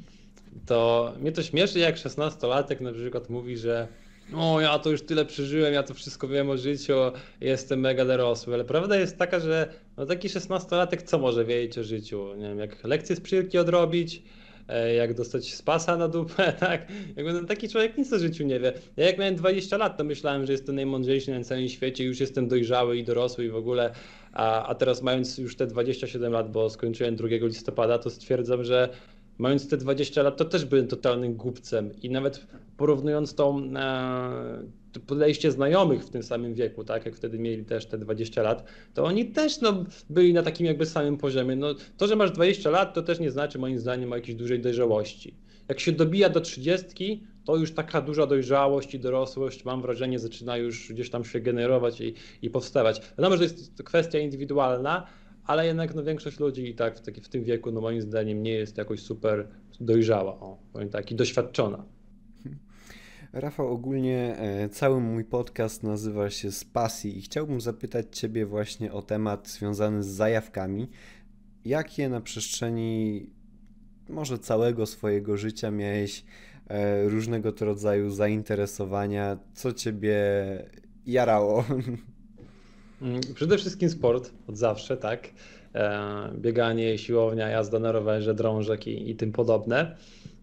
[0.66, 3.88] to mnie to śmieszy, jak 16-latek na przykład mówi, że
[4.36, 6.94] o, ja to już tyle przeżyłem, ja to wszystko wiem o życiu,
[7.42, 11.84] jestem mega dorosły, ale prawda jest taka, że no taki 16-latek co może wiedzieć o
[11.84, 12.36] życiu?
[12.36, 14.24] Nie wiem, jak lekcje z przyjemki odrobić,
[14.68, 16.88] e, jak dostać spasa na dupę, tak?
[17.16, 18.74] Jakby no, taki człowiek nic o życiu nie wie.
[18.98, 22.48] Ja jak miałem 20 lat, to myślałem, że jestem najmądrzejszy na całym świecie, już jestem
[22.48, 23.94] dojrzały i dorosły i w ogóle,
[24.34, 28.90] a, a teraz mając już te 27 lat, bo skończyłem 2 listopada, to stwierdzam, że
[29.38, 35.52] mając te 20 lat, to też byłem totalnym głupcem i nawet porównując tą e, podejście
[35.52, 39.26] znajomych w tym samym wieku, tak, jak wtedy mieli też te 20 lat, to oni
[39.26, 41.56] też no, byli na takim jakby samym poziomie.
[41.56, 44.60] No, to, że masz 20 lat, to też nie znaczy moim zdaniem o jakiejś dużej
[44.60, 45.36] dojrzałości.
[45.70, 50.58] Jak się dobija do 30, to już taka duża dojrzałość i dorosłość, mam wrażenie, zaczyna
[50.58, 53.02] już gdzieś tam się generować i, i powstawać.
[53.18, 55.08] Wiadomo, że to jest kwestia indywidualna,
[55.46, 58.44] ale jednak no, większość ludzi i tak w, taki, w tym wieku, no moim zdaniem,
[58.44, 59.48] nie jest jakoś super
[59.80, 61.86] dojrzała, o, powiem tak, i doświadczona.
[63.34, 68.94] Rafał, ogólnie e, cały mój podcast nazywa się Z pasji i chciałbym zapytać Ciebie właśnie
[68.94, 70.90] o temat związany z zajawkami.
[71.66, 73.30] Jakie na przestrzeni
[74.10, 76.26] może całego swojego życia miałeś
[76.68, 79.38] e, różnego rodzaju zainteresowania?
[79.54, 80.16] Co Ciebie
[81.06, 81.66] jarało?
[83.04, 85.30] Mm, przede wszystkim sport, od zawsze, tak.
[85.76, 89.96] E, bieganie, siłownia, jazda na rowerze, drążek i, i tym podobne.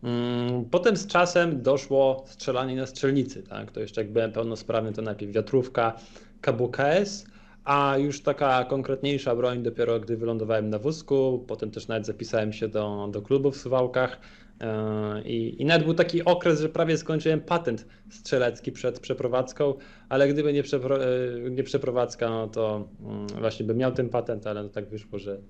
[0.03, 3.42] Mm, potem z czasem doszło strzelanie na strzelnicy.
[3.42, 3.73] Tak?
[3.73, 5.96] To jeszcze jak byłem pełnosprawny, to najpierw wiatrówka,
[6.40, 7.27] KBKS,
[7.64, 11.44] a już taka konkretniejsza broń dopiero gdy wylądowałem na wózku.
[11.49, 14.20] Potem też nawet zapisałem się do, do klubu w Suwałkach.
[14.61, 19.75] E, I, I nawet był taki okres, że prawie skończyłem patent strzelecki przed przeprowadzką,
[20.09, 21.09] ale gdyby nie, przepro, e,
[21.51, 25.40] nie przeprowadzka, no to mm, właśnie bym miał ten patent, ale no tak wyszło, że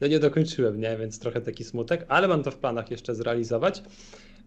[0.00, 0.96] ja nie dokończyłem, nie?
[0.96, 3.82] więc trochę taki smutek, ale mam to w planach jeszcze zrealizować.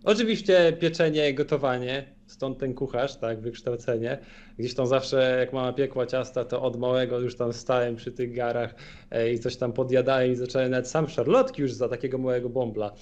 [0.04, 4.18] Oczywiście pieczenie, gotowanie, stąd ten kucharz, tak, wykształcenie.
[4.60, 8.36] Gdzieś tam zawsze, jak mama piekła ciasta, to od małego już tam stałem przy tych
[8.36, 8.76] garach
[9.12, 12.94] e, i coś tam podjadałem i zacząłem nawet sam szarlotki już za takiego małego bąbla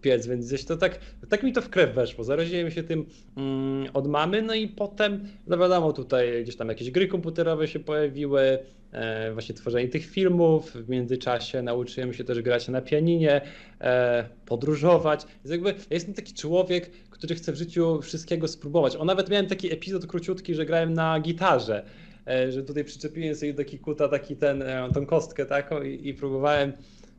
[0.00, 2.24] piec, więc gdzieś to tak, tak mi to w krew weszło.
[2.24, 6.90] Zaraziłem się tym mm, od mamy, no i potem, no wiadomo, tutaj gdzieś tam jakieś
[6.90, 8.58] gry komputerowe się pojawiły,
[8.92, 10.72] e, właśnie tworzenie tych filmów.
[10.72, 13.40] W międzyczasie nauczyłem się też grać na pianinie,
[13.80, 15.26] e, podróżować.
[15.44, 18.96] Więc jakby ja jestem taki człowiek, który chce w życiu wszystkiego spróbować.
[18.96, 21.84] O, nawet miałem taki epizod króciutki, że grałem na gitarze,
[22.26, 26.14] e, że tutaj przyczepiłem sobie do kikuta taki ten, e, tą kostkę taką i, i
[26.14, 26.72] próbowałem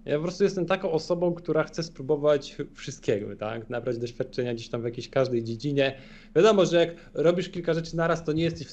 [0.05, 3.69] ja po prostu jestem taką osobą, która chce spróbować wszystkiego, tak?
[3.69, 5.97] Nabrać doświadczenia gdzieś tam w jakiejś każdej dziedzinie.
[6.35, 8.67] Wiadomo, że jak robisz kilka rzeczy naraz, to nie jesteś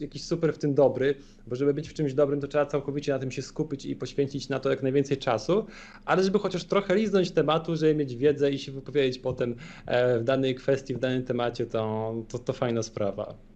[0.00, 1.14] jakiś super w tym dobry,
[1.46, 4.48] bo żeby być w czymś dobrym, to trzeba całkowicie na tym się skupić i poświęcić
[4.48, 5.66] na to jak najwięcej czasu,
[6.04, 10.24] ale żeby chociaż trochę liznąć tematu, żeby mieć wiedzę i się wypowiedzieć potem e, w
[10.24, 13.53] danej kwestii, w danym temacie, to, to, to fajna sprawa.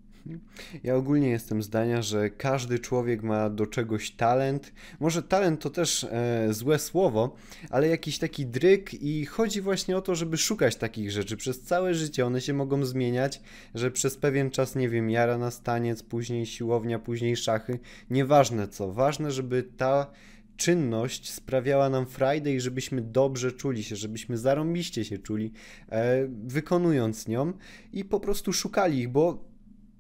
[0.84, 4.72] Ja ogólnie jestem zdania, że każdy człowiek ma do czegoś talent.
[5.00, 7.36] Może talent to też e, złe słowo,
[7.70, 11.94] ale jakiś taki dryk i chodzi właśnie o to, żeby szukać takich rzeczy przez całe
[11.94, 12.26] życie.
[12.26, 13.40] One się mogą zmieniać,
[13.74, 17.78] że przez pewien czas, nie wiem, jara na staniec, później siłownia, później szachy.
[18.10, 18.92] Nieważne co.
[18.92, 20.10] Ważne, żeby ta
[20.56, 25.52] czynność sprawiała nam frajdę i żebyśmy dobrze czuli się, żebyśmy zarąbiście się czuli,
[25.88, 27.52] e, wykonując nią
[27.92, 29.47] i po prostu szukali ich, bo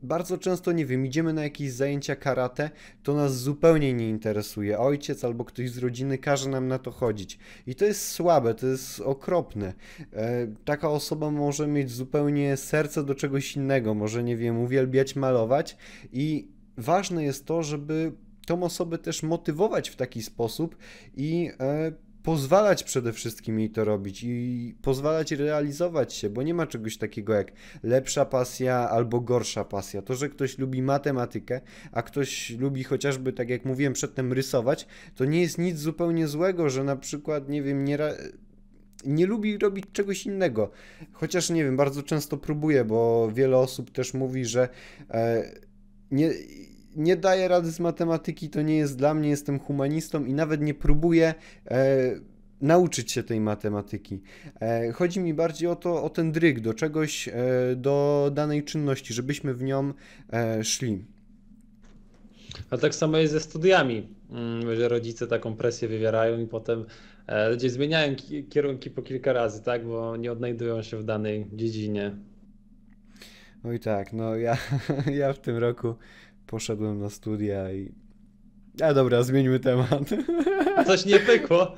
[0.02, 2.70] bardzo często, nie wiem, idziemy na jakieś zajęcia karate,
[3.02, 4.78] to nas zupełnie nie interesuje.
[4.78, 7.38] Ojciec albo ktoś z rodziny każe nam na to chodzić.
[7.66, 9.74] I to jest słabe, to jest okropne.
[10.12, 15.76] E, taka osoba może mieć zupełnie serce do czegoś innego, może, nie wiem, uwielbiać malować
[16.12, 18.12] i ważne jest to, żeby
[18.46, 20.76] tą osobę też motywować w taki sposób
[21.16, 21.92] i e,
[22.28, 27.34] pozwalać przede wszystkim jej to robić i pozwalać realizować się, bo nie ma czegoś takiego
[27.34, 30.02] jak lepsza pasja albo gorsza pasja.
[30.02, 31.60] To, że ktoś lubi matematykę,
[31.92, 36.70] a ktoś lubi chociażby, tak jak mówiłem przedtem, rysować, to nie jest nic zupełnie złego,
[36.70, 37.98] że na przykład, nie wiem, nie
[39.04, 40.70] nie lubi robić czegoś innego.
[41.12, 44.68] Chociaż nie wiem, bardzo często próbuje, bo wiele osób też mówi, że
[45.10, 45.52] e,
[46.10, 46.30] nie,
[46.98, 50.74] nie daję rady z matematyki, to nie jest dla mnie, jestem humanistą i nawet nie
[50.74, 51.34] próbuję
[51.70, 52.14] e,
[52.60, 54.22] nauczyć się tej matematyki.
[54.60, 57.32] E, chodzi mi bardziej o to, o ten dryg, do czegoś, e,
[57.76, 59.92] do danej czynności, żebyśmy w nią
[60.62, 61.04] szli.
[62.70, 66.84] A tak samo jest ze studiami, mm, że rodzice taką presję wywierają i potem
[67.50, 68.16] ludzie zmieniają
[68.50, 72.16] kierunki po kilka razy, tak, bo nie odnajdują się w danej dziedzinie.
[73.64, 74.56] Oj tak, no ja,
[75.20, 75.94] ja w tym roku
[76.48, 77.92] poszedłem na studia i...
[78.82, 80.10] A dobra, zmieńmy temat.
[80.86, 81.66] Coś nie pykło.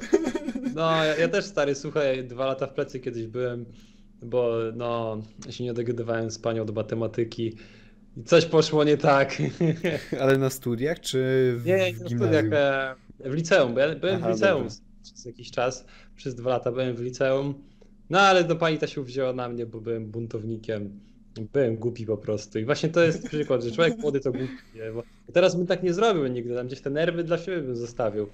[0.74, 3.66] No, ja, ja, też stary, słuchaj, dwa lata w plecy kiedyś byłem,
[4.22, 5.18] bo no,
[5.50, 7.56] się nie dogadywałem z panią do matematyki
[8.16, 9.37] i coś poszło nie tak.
[10.20, 11.18] Ale na studiach, czy
[11.59, 14.76] w Nie, nie na studiach, e, w liceum, bo ja byłem Aha, w liceum dobra.
[15.02, 15.85] przez jakiś czas,
[16.16, 17.54] przez dwa lata byłem w liceum,
[18.11, 21.00] no ale do pani ta się wzięła na mnie, bo byłem buntownikiem
[21.53, 22.59] Byłem głupi po prostu.
[22.59, 24.48] I właśnie to jest przykład, że człowiek młody to głupi.
[25.33, 28.26] Teraz bym tak nie zrobił nigdy, tam gdzieś te nerwy dla siebie bym zostawił.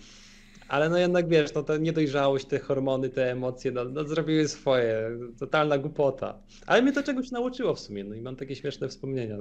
[0.69, 5.11] Ale no jednak wiesz, no ta niedojrzałość, te hormony, te emocje, no, no zrobiły swoje.
[5.39, 6.39] Totalna głupota.
[6.67, 9.39] Ale mnie to czegoś nauczyło w sumie, no i mam takie śmieszne wspomnienia.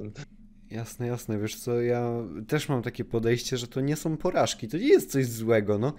[0.71, 1.39] Jasne, jasne.
[1.39, 5.11] Wiesz co, ja też mam takie podejście, że to nie są porażki, to nie jest
[5.11, 5.93] coś złego, no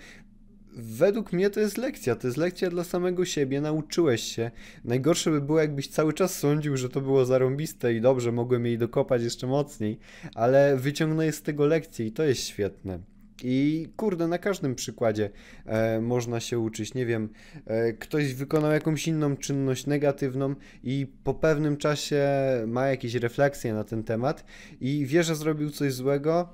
[0.76, 2.16] według mnie to jest lekcja.
[2.16, 4.50] To jest lekcja dla samego siebie, nauczyłeś się.
[4.84, 8.78] Najgorsze by było, jakbyś cały czas sądził, że to było zarąbiste i dobrze, mogłem jej
[8.78, 9.98] dokopać jeszcze mocniej,
[10.34, 12.98] ale wyciągnę z tego lekcję i to jest świetne.
[13.42, 15.30] I kurde, na każdym przykładzie
[15.66, 16.94] e, można się uczyć.
[16.94, 17.28] Nie wiem,
[17.66, 22.26] e, ktoś wykonał jakąś inną czynność negatywną i po pewnym czasie
[22.66, 24.44] ma jakieś refleksje na ten temat
[24.80, 26.48] i wie, że zrobił coś złego,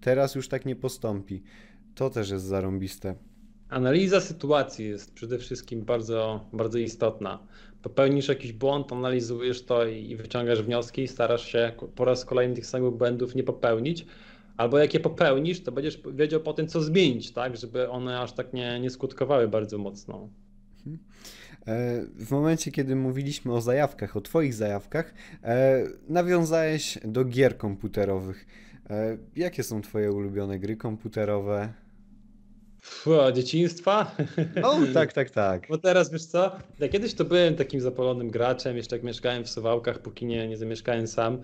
[0.00, 1.42] teraz już tak nie postąpi.
[1.94, 3.27] To też jest zarąbiste.
[3.68, 7.38] Analiza sytuacji jest przede wszystkim bardzo, bardzo istotna.
[7.82, 12.66] Popełnisz jakiś błąd, analizujesz to i wyciągasz wnioski i starasz się po raz kolejny tych
[12.66, 14.06] samych błędów nie popełnić.
[14.56, 18.52] Albo jak je popełnisz, to będziesz wiedział potem, co zmienić, tak, żeby one aż tak
[18.52, 20.28] nie, nie skutkowały bardzo mocno.
[20.76, 20.98] Mhm.
[21.66, 28.46] E, w momencie, kiedy mówiliśmy o zajawkach, o Twoich zajawkach, e, nawiązałeś do gier komputerowych.
[28.90, 31.72] E, jakie są Twoje ulubione gry komputerowe?
[32.88, 34.16] Fua, dzieciństwa?
[34.62, 35.66] O, tak, tak, tak.
[35.68, 36.52] Bo teraz wiesz co?
[36.78, 40.56] Ja kiedyś to byłem takim zapalonym graczem, jeszcze jak mieszkałem w Suwałkach, póki nie, nie
[40.56, 41.40] zamieszkałem sam.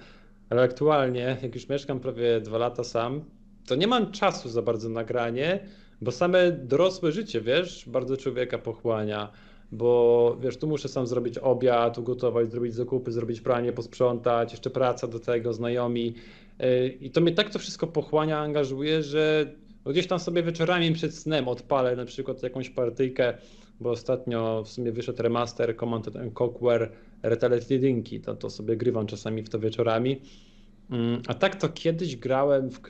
[0.50, 3.24] Ale aktualnie, jak już mieszkam prawie dwa lata sam,
[3.66, 5.60] to nie mam czasu za bardzo na granie,
[6.00, 9.32] bo same dorosłe życie, wiesz, bardzo człowieka pochłania.
[9.72, 15.06] Bo wiesz, tu muszę sam zrobić obiad, ugotować, zrobić zakupy, zrobić pranie, posprzątać, jeszcze praca
[15.06, 16.14] do tego, znajomi.
[16.62, 19.54] Y, I to mnie tak to wszystko pochłania, angażuje, że
[19.90, 23.34] gdzieś tam sobie wieczorami przed snem odpalę na przykład jakąś partyjkę,
[23.80, 26.08] bo ostatnio w sumie wyszedł remaster Command
[26.40, 26.92] Conquer
[27.22, 30.20] Retaliate Jedynki, to, to sobie grywam czasami w to wieczorami.
[30.90, 32.80] Mm, a tak to kiedyś grałem w,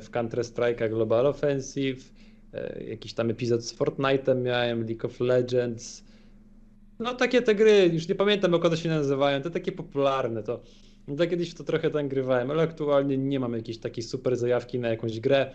[0.00, 2.12] w Counter Strike'a Global Offensive,
[2.54, 6.04] e, jakiś tam epizod z Fortnite'em miałem, League of Legends.
[6.98, 10.60] No takie te gry, już nie pamiętam jak one się nazywają, te takie popularne, to,
[11.08, 14.88] no kiedyś to trochę tam grywałem, ale aktualnie nie mam jakiejś takiej super zajawki na
[14.88, 15.52] jakąś grę.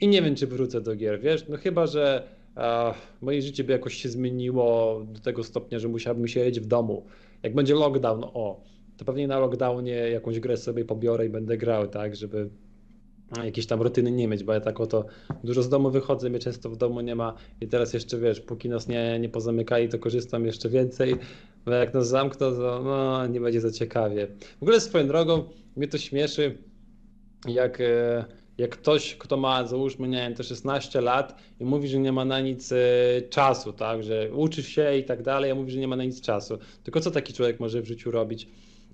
[0.00, 1.48] I nie wiem, czy wrócę do gier, wiesz?
[1.48, 2.22] No chyba, że
[2.54, 7.06] a, moje życie by jakoś się zmieniło do tego stopnia, że musiałbym siedzieć w domu.
[7.42, 8.60] Jak będzie lockdown, o,
[8.96, 12.50] to pewnie na lockdownie jakąś grę sobie pobiorę i będę grał, tak, żeby
[13.44, 15.06] jakieś tam rutyny nie mieć, bo ja tak oto
[15.44, 18.68] dużo z domu wychodzę, mnie często w domu nie ma i teraz jeszcze wiesz, póki
[18.68, 21.14] nas nie, nie pozamykali, to korzystam jeszcze więcej,
[21.64, 24.26] bo jak nas zamkną, to no, nie będzie za ciekawie.
[24.58, 25.44] W ogóle swoją drogą
[25.76, 26.58] mnie to śmieszy,
[27.48, 28.24] jak e,
[28.60, 32.24] jak ktoś, kto ma załóżmy, nie wiem, te 16 lat i mówi, że nie ma
[32.24, 32.76] na nic e,
[33.30, 36.20] czasu, tak, że uczy się i tak dalej, a mówi, że nie ma na nic
[36.20, 36.58] czasu.
[36.84, 38.48] Tylko co taki człowiek może w życiu robić?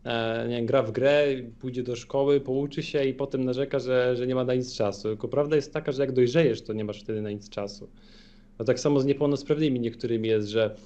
[0.06, 1.26] e, nie, gra w grę,
[1.60, 5.02] pójdzie do szkoły, pouczy się i potem narzeka, że, że nie ma na nic czasu.
[5.02, 7.88] Tylko prawda jest taka, że jak dojrzejesz, to nie masz wtedy na nic czasu.
[8.58, 10.76] No tak samo z niepełnosprawnymi niektórymi jest, że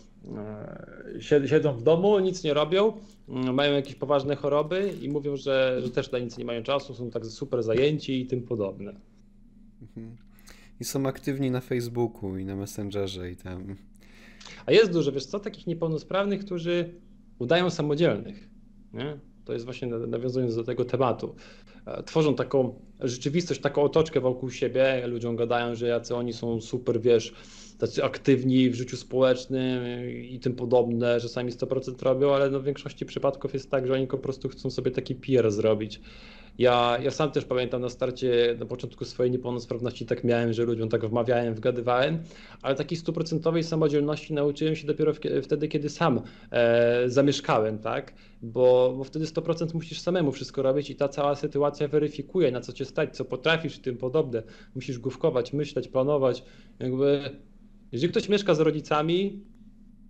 [1.46, 2.92] siedzą w domu, nic nie robią,
[3.28, 6.94] mm, mają jakieś poważne choroby i mówią, że, że też na nic nie mają czasu,
[6.94, 8.94] są tak super zajęci i tym podobne.
[9.82, 10.16] Mhm.
[10.80, 13.76] I są aktywni na Facebooku i na Messengerze i tam.
[14.66, 16.94] A jest dużo, wiesz co, takich niepełnosprawnych, którzy
[17.38, 18.48] udają samodzielnych.
[18.92, 19.18] Nie?
[19.44, 21.34] To jest właśnie nawiązując do tego tematu.
[21.86, 25.06] E, tworzą taką rzeczywistość, taką otoczkę wokół siebie.
[25.06, 27.34] Ludziom gadają, że jacy oni są super, wiesz,
[27.80, 29.84] tacy aktywni w życiu społecznym
[30.22, 33.92] i tym podobne, że sami 100% robią, ale no w większości przypadków jest tak, że
[33.92, 36.00] oni po prostu chcą sobie taki PR zrobić.
[36.58, 40.88] Ja, ja sam też pamiętam na starcie, na początku swojej niepełnosprawności tak miałem, że ludziom
[40.88, 42.18] tak wmawiałem, wgadywałem,
[42.62, 48.14] ale takiej stuprocentowej samodzielności nauczyłem się dopiero w, wtedy, kiedy sam e, zamieszkałem, tak?
[48.42, 52.72] Bo, bo wtedy 100% musisz samemu wszystko robić i ta cała sytuacja weryfikuje, na co
[52.72, 54.42] cię stać, co potrafisz i tym podobne.
[54.74, 56.44] Musisz główkować, myśleć, planować.
[56.78, 57.30] Jakby,
[57.92, 59.44] jeżeli ktoś mieszka z rodzicami,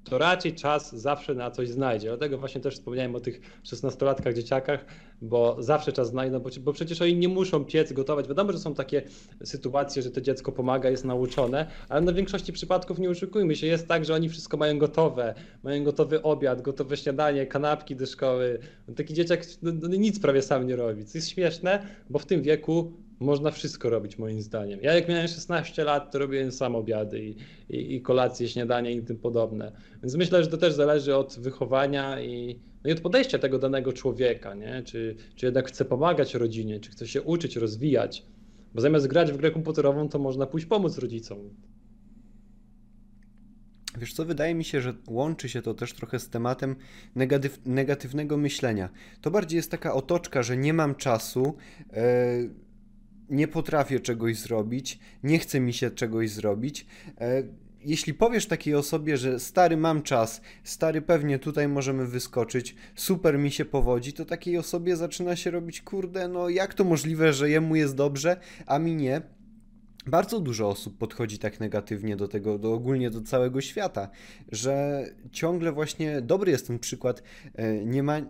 [0.04, 2.08] to raczej czas zawsze na coś znajdzie.
[2.08, 4.84] Dlatego właśnie też wspomniałem o tych 16-latkach, dzieciakach,
[5.22, 8.28] bo zawsze czas znajdą, bo, bo przecież oni nie muszą piec, gotować.
[8.28, 9.02] Wiadomo, że są takie
[9.44, 13.88] sytuacje, że to dziecko pomaga, jest nauczone, ale na większości przypadków nie oszukujmy się, jest
[13.88, 15.34] tak, że oni wszystko mają gotowe.
[15.62, 18.58] Mają gotowy obiad, gotowe śniadanie, kanapki do szkoły.
[18.96, 22.42] Taki dzieciak no, no nic prawie sam nie robi, co jest śmieszne, bo w tym
[22.42, 24.80] wieku można wszystko robić moim zdaniem.
[24.83, 27.37] Ja jak miałem 16 lat, to robiłem sam obiady i,
[27.70, 29.72] i, i kolacje, śniadanie i tym podobne.
[30.02, 33.92] Więc myślę, że to też zależy od wychowania i, no i od podejścia tego danego
[33.92, 34.83] człowieka, nie?
[34.83, 38.26] Czy, czy jednak chce pomagać rodzinie, czy chce się uczyć, rozwijać.
[38.74, 41.38] Bo zamiast grać w grę komputerową, to można pójść pomóc rodzicom.
[43.98, 46.76] Wiesz co, wydaje mi się, że łączy się to też trochę z tematem
[47.14, 48.88] negatyw negatywnego myślenia.
[49.20, 51.56] To bardziej jest taka otoczka, że nie mam czasu.
[51.92, 52.69] Yy
[53.30, 56.86] nie potrafię czegoś zrobić, nie chce mi się czegoś zrobić.
[57.20, 57.42] E,
[57.84, 63.50] jeśli powiesz takiej osobie, że stary mam czas, stary pewnie tutaj możemy wyskoczyć, super mi
[63.50, 67.76] się powodzi, to takiej osobie zaczyna się robić, kurde, no jak to możliwe, że jemu
[67.76, 69.22] jest dobrze, a mi nie?
[70.06, 74.10] Bardzo dużo osób podchodzi tak negatywnie do tego, do ogólnie do całego świata,
[74.52, 77.22] że ciągle właśnie dobry jest ten przykład
[77.54, 78.20] e, nie ma,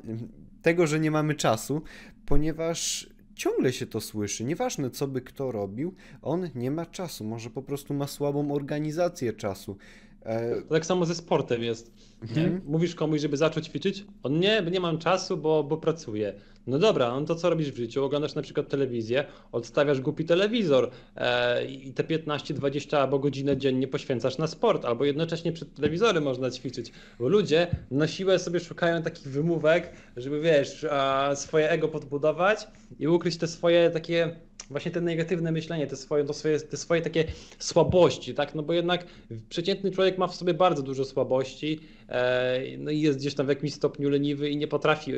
[0.62, 1.82] tego, że nie mamy czasu,
[2.26, 3.10] ponieważ
[3.40, 4.44] ciągle się to słyszy.
[4.44, 7.24] Nieważne, co by kto robił, on nie ma czasu.
[7.24, 9.76] Może po prostu ma słabą organizację czasu.
[10.22, 10.62] E...
[10.62, 11.92] tak samo ze sportem jest.
[12.22, 12.60] Mhm.
[12.66, 14.04] Mówisz komuś, żeby zacząć ćwiczyć?
[14.22, 16.34] On nie, nie mam czasu, bo, bo pracuję.
[16.66, 18.04] No dobra, no to co robisz w życiu?
[18.04, 23.88] Oglądasz na przykład telewizję, odstawiasz głupi telewizor e, i te 15, 20 albo godzinę dziennie
[23.88, 26.92] poświęcasz na sport, albo jednocześnie przed telewizorem można ćwiczyć.
[27.18, 33.08] Bo ludzie na siłę sobie szukają takich wymówek, żeby wiesz, a, swoje ego podbudować i
[33.08, 34.36] ukryć te swoje takie
[34.70, 37.24] właśnie te negatywne myślenie, te swoje, to swoje, te swoje takie
[37.58, 38.54] słabości, tak?
[38.54, 39.06] No bo jednak
[39.48, 43.48] przeciętny człowiek ma w sobie bardzo dużo słabości, e, no i jest gdzieś tam w
[43.48, 45.12] jakimś stopniu leniwy i nie potrafi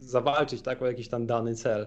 [0.00, 1.86] zawalczyć tak, o jakiś tam dany cel.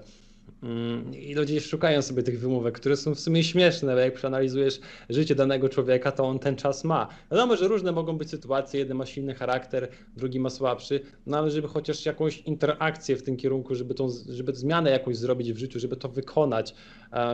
[0.64, 4.80] Mm, I ludzie szukają sobie tych wymówek, które są w sumie śmieszne, bo jak przeanalizujesz
[5.10, 7.08] życie danego człowieka, to on ten czas ma.
[7.32, 11.52] Wiadomo, że różne mogą być sytuacje, jeden ma silny charakter, drugi ma słabszy, no ale
[11.52, 15.80] żeby chociaż jakąś interakcję w tym kierunku, żeby tą żeby zmianę jakąś zrobić w życiu,
[15.80, 16.76] żeby to wykonać,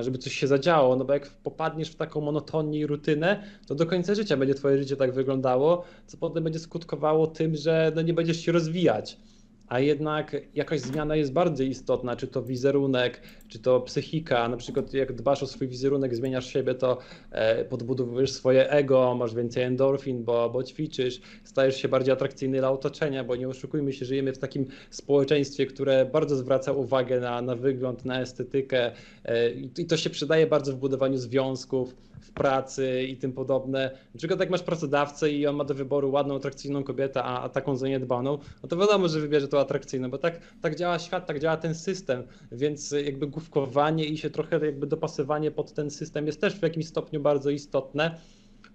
[0.02, 3.86] żeby coś się zadziało, no bo jak popadniesz w taką monotonię i rutynę, to do
[3.86, 8.14] końca życia będzie twoje życie tak wyglądało, co potem będzie skutkowało tym, że no nie
[8.14, 9.18] będziesz się rozwijać
[9.68, 14.94] a jednak jakaś zmiana jest bardzo istotna, czy to wizerunek, czy to psychika, na przykład
[14.94, 16.98] jak dbasz o swój wizerunek, zmieniasz siebie, to
[17.32, 22.72] e, podbudowujesz swoje ego, masz więcej endorfin, bo, bo ćwiczysz, stajesz się bardziej atrakcyjny dla
[22.72, 27.56] otoczenia, bo nie oszukujmy się, żyjemy w takim społeczeństwie, które bardzo zwraca uwagę na, na
[27.56, 28.92] wygląd, na estetykę
[29.26, 33.92] e, i to się przydaje bardzo w budowaniu związków, w pracy i tym podobne.
[34.14, 37.50] Na przykład jak masz pracodawcę i on ma do wyboru ładną, atrakcyjną kobietę, a, a
[37.50, 41.40] taką zaniedbaną, no to wiadomo, że wybierze to atrakcyjną, bo tak, tak działa świat, tak
[41.40, 46.42] działa ten system, więc jakby główkowanie i się trochę jakby dopasowanie pod ten system jest
[46.42, 48.18] też w jakimś stopniu bardzo istotne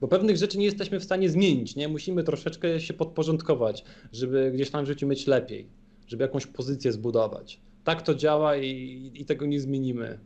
[0.01, 1.89] bo pewnych rzeczy nie jesteśmy w stanie zmienić, nie?
[1.89, 5.69] Musimy troszeczkę się podporządkować, żeby gdzieś tam w życiu mieć lepiej,
[6.07, 7.61] żeby jakąś pozycję zbudować.
[7.85, 10.19] Tak to działa i, i tego nie zmienimy.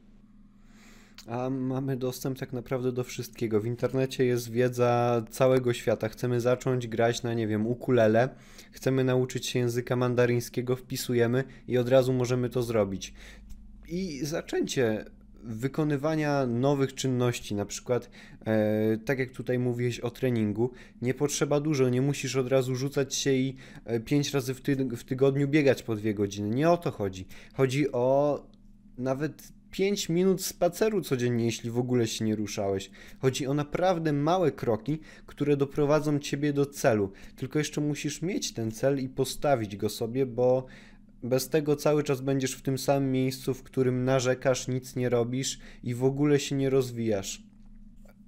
[1.26, 3.60] A mamy dostęp tak naprawdę do wszystkiego.
[3.60, 6.08] W internecie jest wiedza całego świata.
[6.08, 8.28] Chcemy zacząć grać na, nie wiem, ukulele,
[8.70, 13.14] chcemy nauczyć się języka mandaryńskiego, wpisujemy i od razu możemy to zrobić.
[13.88, 15.04] I zaczęcie
[15.44, 18.10] wykonywania nowych czynności, na przykład
[18.46, 20.70] e, tak jak tutaj mówiłeś o treningu,
[21.02, 24.76] nie potrzeba dużo, nie musisz od razu rzucać się i e, pięć razy w, ty
[24.76, 26.54] w tygodniu biegać po dwie godziny.
[26.56, 27.26] Nie o to chodzi.
[27.54, 28.38] Chodzi o
[28.98, 32.90] nawet 5 minut spaceru codziennie, jeśli w ogóle się nie ruszałeś.
[33.18, 37.12] Chodzi o naprawdę małe kroki, które doprowadzą ciebie do celu.
[37.36, 40.66] Tylko jeszcze musisz mieć ten cel i postawić go sobie, bo
[41.22, 45.58] bez tego cały czas będziesz w tym samym miejscu, w którym narzekasz, nic nie robisz
[45.82, 47.42] i w ogóle się nie rozwijasz.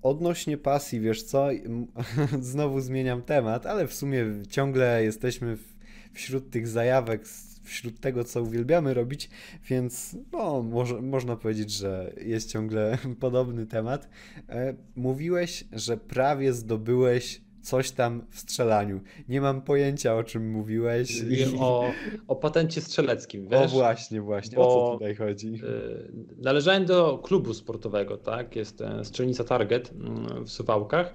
[0.03, 1.49] Odnośnie pasji, wiesz co?
[2.40, 5.59] Znowu zmieniam temat, ale w sumie ciągle jesteśmy
[6.12, 7.26] wśród tych zajawek
[7.65, 9.31] wśród tego, co uwielbiamy robić,
[9.69, 14.09] więc no, może, można powiedzieć, że jest ciągle podobny temat.
[14.49, 19.01] E, mówiłeś, że prawie zdobyłeś coś tam w strzelaniu.
[19.29, 21.23] Nie mam pojęcia, o czym mówiłeś.
[21.61, 21.91] O,
[22.29, 23.73] o patencie strzeleckim, wiesz?
[23.73, 24.57] O właśnie, właśnie.
[24.57, 25.55] Bo, o co tutaj chodzi?
[25.55, 28.57] E, należałem do klubu sportowego, tak?
[28.57, 31.15] Jest e, strzelnica Target mm, w Suwałkach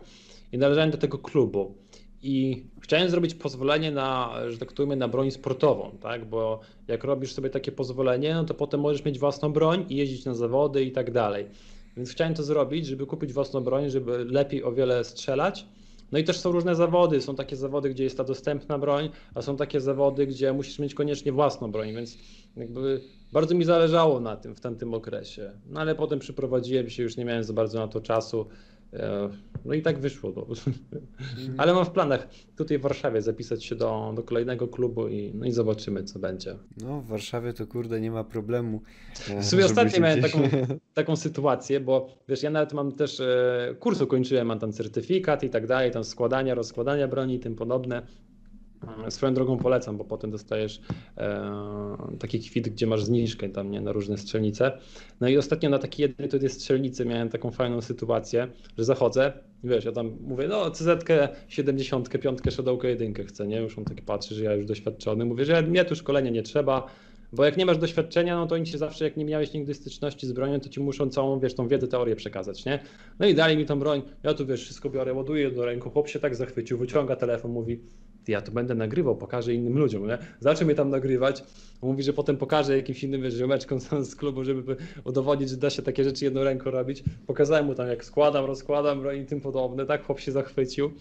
[0.52, 1.78] i należałem do tego klubu.
[2.24, 6.26] I chciałem zrobić pozwolenie na, że tak to na broń sportową, tak?
[6.26, 10.26] Bo jak robisz sobie takie pozwolenie, no to potem możesz mieć własną broń i jeździć
[10.26, 11.46] na zawody i tak dalej.
[11.98, 15.66] Więc chciałem to zrobić, żeby kupić własną broń, żeby lepiej o wiele strzelać.
[16.12, 17.22] No i też są różne zawody.
[17.22, 20.94] Są takie zawody, gdzie jest ta dostępna broń, a są takie zawody, gdzie musisz mieć
[20.94, 22.18] koniecznie własną broń, więc
[22.58, 23.02] jakby
[23.32, 25.52] bardzo mi zależało na tym w tamtym okresie.
[25.70, 28.46] No ale potem przyprowadziłem się, już nie miałem za bardzo na to czasu.
[28.94, 29.30] E,
[29.66, 30.34] no i tak wyszło.
[30.36, 30.42] No.
[30.42, 31.56] Mhm.
[31.58, 35.46] Ale mam w planach tutaj w Warszawie zapisać się do, do kolejnego klubu i, no
[35.46, 36.56] i zobaczymy, co będzie.
[36.78, 38.82] No, w Warszawie to kurde nie ma problemu.
[39.30, 40.40] E, w sumie ostatnio miałem taką,
[40.94, 45.50] taką sytuację, bo wiesz, ja nawet mam też e, kurs ukończyłem, mam tam certyfikat i
[45.50, 48.02] tak dalej, tam składania, rozkładania broni i tym podobne.
[48.84, 50.82] Mm, swoją drogą polecam, bo potem dostajesz
[51.18, 54.72] e, taki kwit, gdzie masz zniżkę tam, nie, na różne strzelnice.
[55.22, 59.68] No i ostatnio na takiej jednej tutaj strzelnicy miałem taką fajną sytuację, że zachodzę i
[59.68, 61.06] wiesz, ja tam mówię, no CZ
[61.48, 63.58] 75, Shadowkę 1 chcę, nie?
[63.58, 65.26] Już on taki patrzy, że ja już doświadczony.
[65.26, 66.88] Mówię, że mnie tu szkolenia nie trzeba,
[67.34, 70.28] bo jak nie masz doświadczenia, no to oni ci zawsze, jak nie miałeś nigdy styczności
[70.28, 72.80] z bronią, to ci muszą całą, wiesz, tą wiedzę, teorię przekazać, nie?
[73.20, 76.08] No i dali mi tą broń, ja tu, wiesz, wszystko biorę, ładuję do ręku, chłop
[76.08, 77.80] się tak zachwycił, wyciąga telefon, mówi,
[78.28, 80.18] ja to będę nagrywał, pokażę innym ludziom, nie?
[80.40, 81.44] Zaczął mnie tam nagrywać,
[81.82, 85.82] mówi, że potem pokaże jakimś innym wiesz, ziomeczkom z klubu, żeby udowodnić, że da się
[85.82, 87.04] takie rzeczy jedną ręką robić.
[87.28, 90.06] Pokazałem mu tam, jak składam, rozkładam i tym podobne, tak?
[90.06, 90.92] Chłop się zachwycił.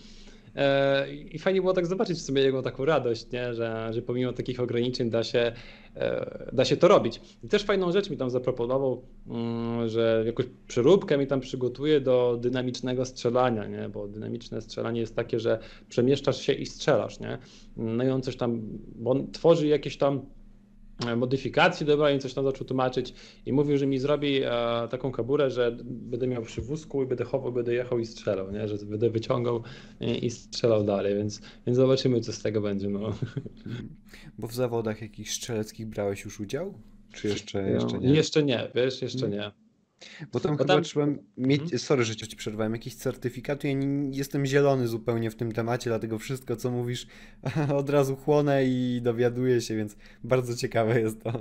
[0.59, 3.55] E, I fajnie było tak zobaczyć w sumie jego taką radość, nie?
[3.55, 5.53] Że, że pomimo takich ograniczeń da się,
[5.97, 7.21] e, da się to robić.
[7.45, 12.39] I też fajną rzecz mi tam zaproponował, mm, że jakąś przeróbkę mi tam przygotuje do
[12.41, 13.89] dynamicznego strzelania, nie?
[13.89, 17.21] bo dynamiczne strzelanie jest takie, że przemieszczasz się i strzelasz.
[17.21, 17.39] Nie?
[17.77, 18.61] No i on coś tam,
[18.95, 20.27] bo on tworzy jakieś tam
[21.17, 23.15] modyfikacji do broni, coś tam zaczął tłumaczyć
[23.47, 24.51] i mówił, że mi zrobi e,
[24.91, 28.69] taką kaburę, że będę miał przy wózku i będę chował, będę jechał i strzelał, nie?
[28.69, 29.63] że będę wyciągał
[30.01, 32.89] i, i strzelał dalej, więc, więc zobaczymy, co z tego będzie.
[32.89, 33.13] No.
[34.39, 36.75] Bo w zawodach jakichś strzeleckich brałeś już udział?
[37.13, 38.15] Czy jeszcze, no, jeszcze nie?
[38.15, 39.51] Jeszcze nie, wiesz, jeszcze nie.
[40.33, 40.83] Bo tam Bo chyba tam...
[40.83, 41.79] trzeba mieć, hmm?
[41.79, 43.65] sorry, że ci przerwałem, jakiś certyfikat.
[43.65, 47.07] Ja nie, jestem zielony zupełnie w tym temacie, dlatego wszystko, co mówisz,
[47.77, 51.33] od razu chłonę i dowiaduję się, więc bardzo ciekawe jest to.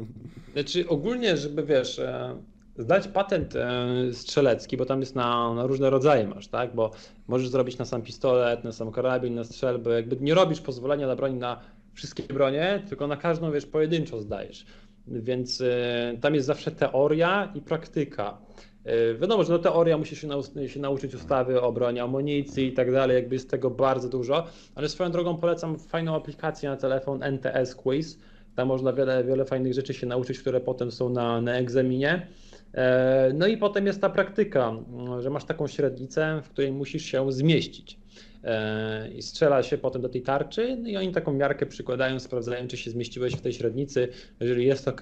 [0.54, 2.38] Znaczy ogólnie, żeby wiesz, e,
[2.78, 6.76] zdać patent e, strzelecki, bo tam jest na, na, różne rodzaje masz, tak?
[6.76, 6.92] Bo
[7.28, 11.16] możesz zrobić na sam pistolet, na sam karabin, na strzelbę, jakby nie robisz pozwolenia na
[11.16, 11.60] broń na
[11.94, 14.66] wszystkie bronie, tylko na każdą, wiesz, pojedynczo zdajesz.
[15.08, 18.38] Więc e, tam jest zawsze teoria i praktyka.
[18.84, 22.74] E, wiadomo, że no teoria musi się, nau- się nauczyć ustawy o broni amunicji i
[22.74, 27.24] tak dalej, jakby jest tego bardzo dużo, ale swoją drogą polecam fajną aplikację na telefon
[27.24, 28.20] NTS Quiz.
[28.56, 32.28] Tam można wiele, wiele fajnych rzeczy się nauczyć, które potem są na, na egzaminie.
[32.74, 34.74] E, no i potem jest ta praktyka,
[35.20, 37.97] że masz taką średnicę, w której musisz się zmieścić.
[38.44, 42.68] E, i strzela się potem do tej tarczy no i oni taką miarkę przykładają, sprawdzają,
[42.68, 44.08] czy się zmieściłeś w tej średnicy.
[44.40, 45.02] Jeżeli jest ok,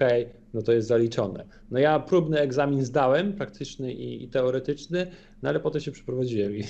[0.54, 1.44] no to jest zaliczone.
[1.70, 5.06] No ja próbny egzamin zdałem, praktyczny i, i teoretyczny,
[5.42, 6.64] no ale potem się przeprowadziłem i,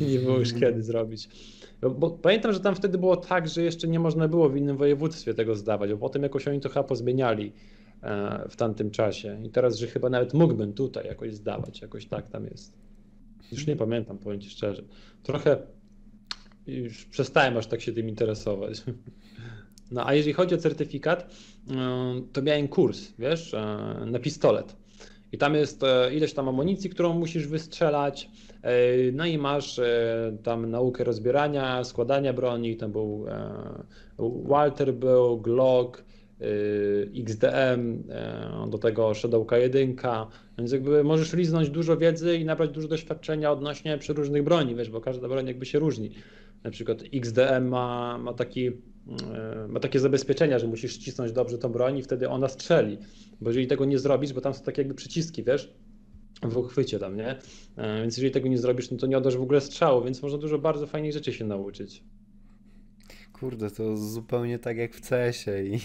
[0.00, 1.28] i nie było już kiedy zrobić.
[1.80, 4.76] Bo, bo, pamiętam, że tam wtedy było tak, że jeszcze nie można było w innym
[4.76, 7.52] województwie tego zdawać, bo potem jakoś oni to chyba pozmieniali
[8.02, 9.38] e, w tamtym czasie.
[9.44, 12.78] I teraz, że chyba nawet mógłbym tutaj jakoś zdawać, jakoś tak tam jest.
[13.52, 14.82] Już nie pamiętam, powiem Ci szczerze.
[15.22, 15.56] Trochę
[16.66, 18.82] już przestałem aż tak się tym interesować.
[19.90, 21.74] No a jeżeli chodzi o certyfikat, y,
[22.32, 23.56] to miałem kurs, wiesz, y,
[24.06, 24.76] na pistolet.
[25.32, 28.30] I tam jest y, ileś tam amunicji, którą musisz wystrzelać.
[29.12, 29.80] No i masz
[30.42, 32.76] tam naukę rozbierania, składania broni.
[32.76, 33.26] Tam był
[34.44, 36.04] Walter, był Glock,
[37.16, 38.02] XDM,
[38.70, 39.96] do tego Shadowka 1,
[40.58, 45.00] więc jakby możesz liznąć dużo wiedzy i nabrać dużo doświadczenia odnośnie przeróżnych broni, wiesz, bo
[45.00, 46.10] każda broń jakby się różni.
[46.64, 48.70] Na przykład XDM ma, ma, taki,
[49.68, 52.98] ma takie zabezpieczenia, że musisz ścisnąć dobrze tą broń i wtedy ona strzeli,
[53.40, 55.74] bo jeżeli tego nie zrobisz, bo tam są takie jakby przyciski, wiesz,
[56.42, 57.36] w uchwycie tam, nie?
[57.76, 60.58] Więc jeżeli tego nie zrobisz, no to nie oddasz w ogóle strzału, więc można dużo
[60.58, 62.02] bardzo fajnych rzeczy się nauczyć.
[63.32, 65.78] Kurde, to zupełnie tak jak w CS-ie i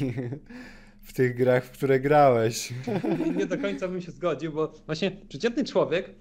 [1.07, 2.73] w tych grach, w które grałeś.
[3.37, 6.13] Nie do końca bym się zgodził, bo właśnie przeciętny człowiek e,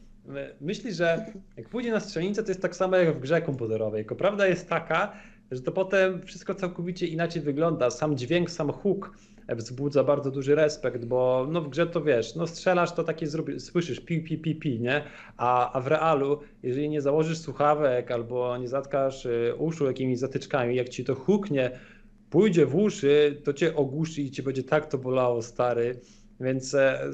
[0.61, 4.01] myśli, że jak pójdzie na strzelnicę, to jest tak samo jak w grze komputerowej.
[4.03, 5.13] Tylko prawda jest taka,
[5.51, 7.91] że to potem wszystko całkowicie inaczej wygląda.
[7.91, 9.17] Sam dźwięk, sam huk
[9.55, 13.63] wzbudza bardzo duży respekt, bo no w grze to wiesz, no strzelasz to takie zrobisz,
[13.63, 15.03] słyszysz pi, pi, pi, pi, nie?
[15.37, 20.77] A, a w realu, jeżeli nie założysz słuchawek albo nie zatkasz y, uszu jakimiś zatyczkami,
[20.77, 21.71] jak ci to huknie,
[22.31, 26.01] pójdzie w uszy, to cię ogłuszy i ci będzie tak to bolało, stary.
[26.41, 27.11] Więc e,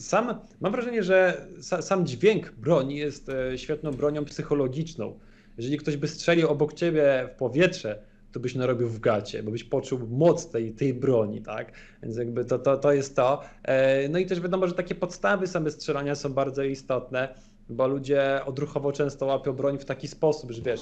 [0.00, 5.18] sam, mam wrażenie, że sam dźwięk broni jest e, świetną bronią psychologiczną.
[5.56, 8.02] Jeżeli ktoś by strzelił obok ciebie w powietrze,
[8.32, 11.72] to byś narobił w gacie, bo byś poczuł moc tej, tej broni, tak?
[12.02, 13.42] Więc jakby to, to, to jest to.
[13.62, 17.34] E, no i też wiadomo, że takie podstawy same strzelania są bardzo istotne,
[17.70, 20.80] bo ludzie odruchowo często łapią broń w taki sposób, że wiesz,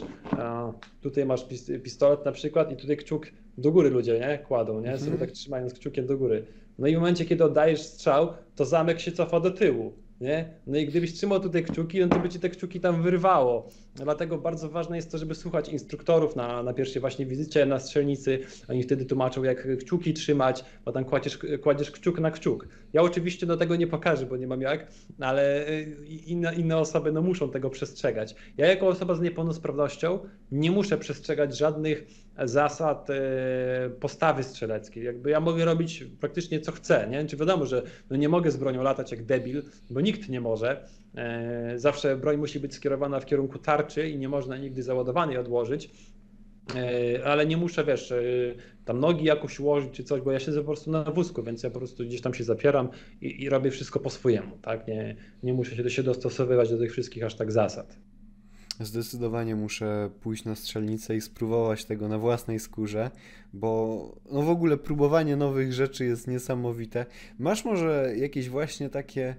[1.00, 1.46] tutaj masz
[1.82, 3.26] pistolet na przykład i tutaj kciuk
[3.58, 4.38] do góry ludzie, nie?
[4.38, 4.98] Kładą, nie?
[4.98, 5.18] Sobie mhm.
[5.18, 6.46] tak trzymając kciukiem do góry.
[6.78, 10.60] No i w momencie, kiedy oddajesz strzał, to zamek się cofa do tyłu nie?
[10.66, 13.68] No i gdybyś trzymał tutaj kciuki, no to by ci te kciuki tam wyrwało.
[14.04, 18.38] Dlatego bardzo ważne jest to, żeby słuchać instruktorów na, na pierwszej właśnie wizycie na strzelnicy.
[18.68, 22.68] Oni wtedy tłumaczą, jak kciuki trzymać, bo tam kładziesz, kładziesz kciuk na kciuk.
[22.92, 24.86] Ja oczywiście do tego nie pokażę, bo nie mam jak,
[25.20, 25.82] ale y,
[26.26, 28.34] inne, inne osoby no, muszą tego przestrzegać.
[28.56, 30.18] Ja jako osoba z niepełnosprawnością
[30.52, 32.06] nie muszę przestrzegać żadnych
[32.44, 35.04] zasad e, postawy strzeleckiej.
[35.04, 37.24] Jakby ja mogę robić praktycznie co chcę, nie?
[37.26, 40.88] Czy wiadomo, że no nie mogę z bronią latać jak debil, bo nikt nie może.
[41.16, 45.90] E, zawsze broń musi być skierowana w kierunku tarczy i nie można nigdy załadowanej odłożyć.
[46.74, 48.14] E, ale nie muszę, wiesz,
[48.84, 51.70] tam nogi jakoś ułożyć czy coś, bo ja siedzę po prostu na wózku, więc ja
[51.70, 52.88] po prostu gdzieś tam się zapieram
[53.20, 54.88] i, i robię wszystko po swojemu, tak?
[54.88, 57.96] Nie, nie muszę się, się dostosowywać do tych wszystkich aż tak zasad.
[58.80, 63.10] Zdecydowanie muszę pójść na strzelnicę i spróbować tego na własnej skórze,
[63.52, 67.06] bo no w ogóle próbowanie nowych rzeczy jest niesamowite.
[67.38, 69.36] Masz może jakieś właśnie takie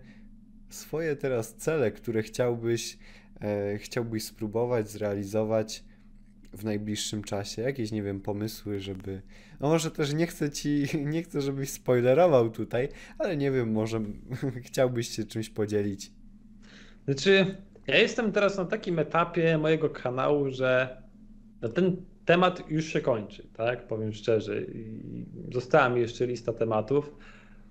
[0.70, 2.97] swoje teraz cele, które chciałbyś,
[3.41, 5.84] e, chciałbyś spróbować, zrealizować
[6.53, 7.61] w najbliższym czasie?
[7.61, 9.22] Jakieś, nie wiem, pomysły, żeby...
[9.59, 12.89] No może też nie chcę ci, nie chcę, żebyś spoilerował tutaj,
[13.20, 14.01] ale nie wiem, może
[14.68, 16.11] chciałbyś się czymś podzielić.
[17.05, 17.57] Znaczy,
[17.88, 21.01] ja jestem teraz na takim etapie mojego kanału, że
[21.61, 23.88] no ten temat już się kończy, tak?
[23.88, 24.61] Powiem szczerze.
[25.53, 27.15] Została mi jeszcze lista tematów,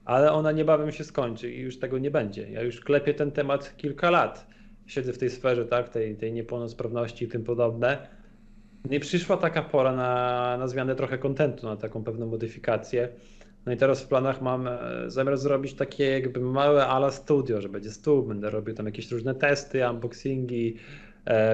[0.06, 2.50] ale ona niebawem się skończy i już tego nie będzie.
[2.50, 4.46] Ja już klepię ten temat kilka lat.
[4.86, 5.88] Siedzę w tej sferze, tak?
[5.88, 8.08] Tej, tej niepełnosprawności i tym podobne.
[8.90, 13.08] I przyszła taka pora na, na zmianę trochę kontentu, na taką pewną modyfikację.
[13.66, 17.68] No i teraz w planach mam e, zamiar zrobić takie jakby małe ala studio, że
[17.68, 20.76] będzie stół, będę robił tam jakieś różne testy, unboxingi,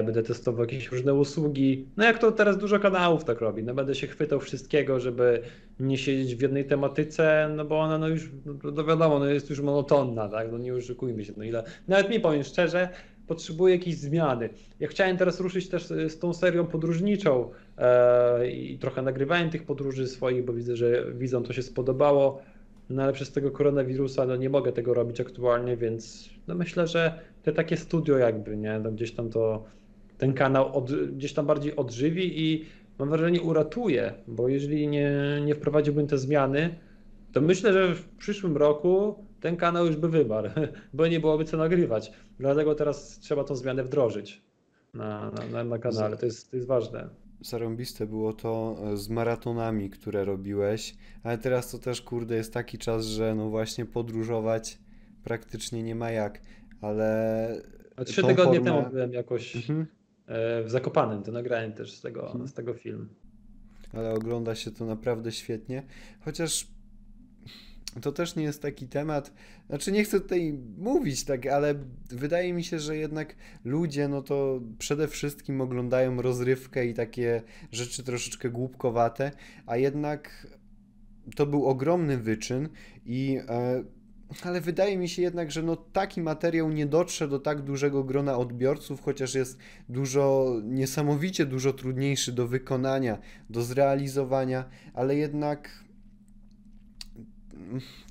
[0.05, 1.87] będę testował jakieś różne usługi.
[1.97, 5.41] No jak to teraz dużo kanałów tak robi, no będę się chwytał wszystkiego, żeby
[5.79, 8.29] nie siedzieć w jednej tematyce, no bo ona no już,
[8.63, 12.19] no, wiadomo, no jest już monotonna, tak, no nie oszukujmy się, no ile, nawet mi
[12.19, 12.89] powiem szczerze,
[13.27, 14.49] potrzebuję jakiejś zmiany.
[14.79, 20.07] Ja chciałem teraz ruszyć też z tą serią podróżniczą e, i trochę nagrywałem tych podróży
[20.07, 22.41] swoich, bo widzę, że widzom to się spodobało,
[22.89, 27.19] no ale przez tego koronawirusa no nie mogę tego robić aktualnie, więc no myślę, że
[27.43, 29.63] te takie studio jakby, nie, no gdzieś tam to
[30.17, 32.65] ten kanał od, gdzieś tam bardziej odżywi i
[32.99, 35.11] mam wrażenie uratuje, bo jeżeli nie,
[35.45, 36.75] nie wprowadziłbym te zmiany,
[37.31, 40.49] to myślę, że w przyszłym roku ten kanał już by wymarł,
[40.93, 42.11] bo nie byłoby co nagrywać.
[42.39, 44.41] Dlatego teraz trzeba tą zmianę wdrożyć
[44.93, 46.17] na, na, na kanale.
[46.17, 47.09] To jest, to jest ważne.
[47.41, 52.77] Zarąbiste było to e, z maratonami, które robiłeś, ale teraz to też, kurde, jest taki
[52.77, 54.77] czas, że no właśnie podróżować
[55.23, 56.41] praktycznie nie ma jak,
[56.83, 57.61] ale...
[57.95, 58.71] A trzy tygodnie formę...
[58.71, 59.85] temu byłem jakoś mhm.
[60.27, 62.47] E, w Zakopanem, to nagrałem też z tego, mhm.
[62.47, 63.09] z tego film.
[63.93, 65.83] Ale ogląda się to naprawdę świetnie,
[66.21, 66.67] chociaż
[68.01, 69.33] to też nie jest taki temat.
[69.69, 71.75] Znaczy, nie chcę tutaj mówić tak, ale
[72.09, 78.03] wydaje mi się, że jednak ludzie, no to przede wszystkim oglądają rozrywkę i takie rzeczy
[78.03, 79.31] troszeczkę głupkowate,
[79.65, 80.47] a jednak
[81.35, 82.69] to był ogromny wyczyn
[83.05, 83.39] i.
[83.49, 83.83] E,
[84.43, 88.37] ale wydaje mi się jednak, że no taki materiał nie dotrze do tak dużego grona
[88.37, 89.57] odbiorców, chociaż jest
[89.89, 93.17] dużo, niesamowicie dużo trudniejszy do wykonania,
[93.49, 95.83] do zrealizowania, ale jednak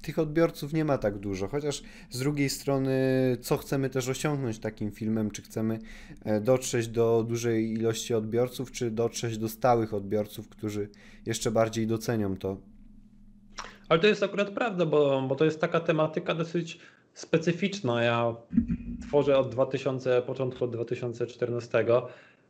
[0.02, 2.92] tych odbiorców nie ma tak dużo, chociaż z drugiej strony,
[3.40, 5.78] co chcemy też osiągnąć takim filmem, czy chcemy
[6.24, 10.88] e, dotrzeć do dużej ilości odbiorców, czy dotrzeć do stałych odbiorców, którzy
[11.26, 12.71] jeszcze bardziej docenią to.
[13.93, 16.78] Ale to jest akurat prawda, bo, bo to jest taka tematyka dosyć
[17.14, 18.03] specyficzna.
[18.03, 18.34] Ja
[19.09, 21.84] tworzę od 2000, początku od 2014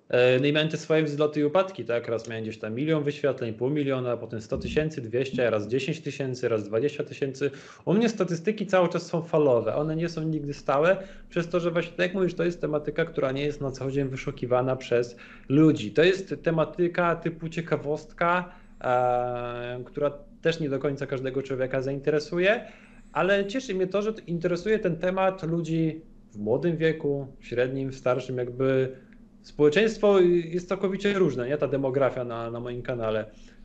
[0.08, 2.08] E, no i miałem te swoje wzloty i upadki, tak?
[2.08, 6.48] Raz miałem gdzieś tam milion wyświetleń, pół miliona, potem 100 tysięcy, 200, raz 10 tysięcy,
[6.48, 7.50] raz 20 tysięcy.
[7.84, 10.96] U mnie statystyki cały czas są falowe, one nie są nigdy stałe,
[11.30, 13.90] przez to, że właśnie tak jak mówisz, to jest tematyka, która nie jest na co
[13.90, 15.16] dzień wyszukiwana przez
[15.48, 15.92] ludzi.
[15.92, 20.10] To jest tematyka typu ciekawostka, e, która
[20.42, 22.64] też nie do końca każdego człowieka zainteresuje,
[23.12, 26.00] ale cieszy mnie to, że interesuje ten temat ludzi
[26.32, 28.96] w młodym wieku, w średnim, w starszym, jakby
[29.42, 31.58] społeczeństwo jest całkowicie różne, nie?
[31.58, 33.24] Ta demografia na, na moim kanale.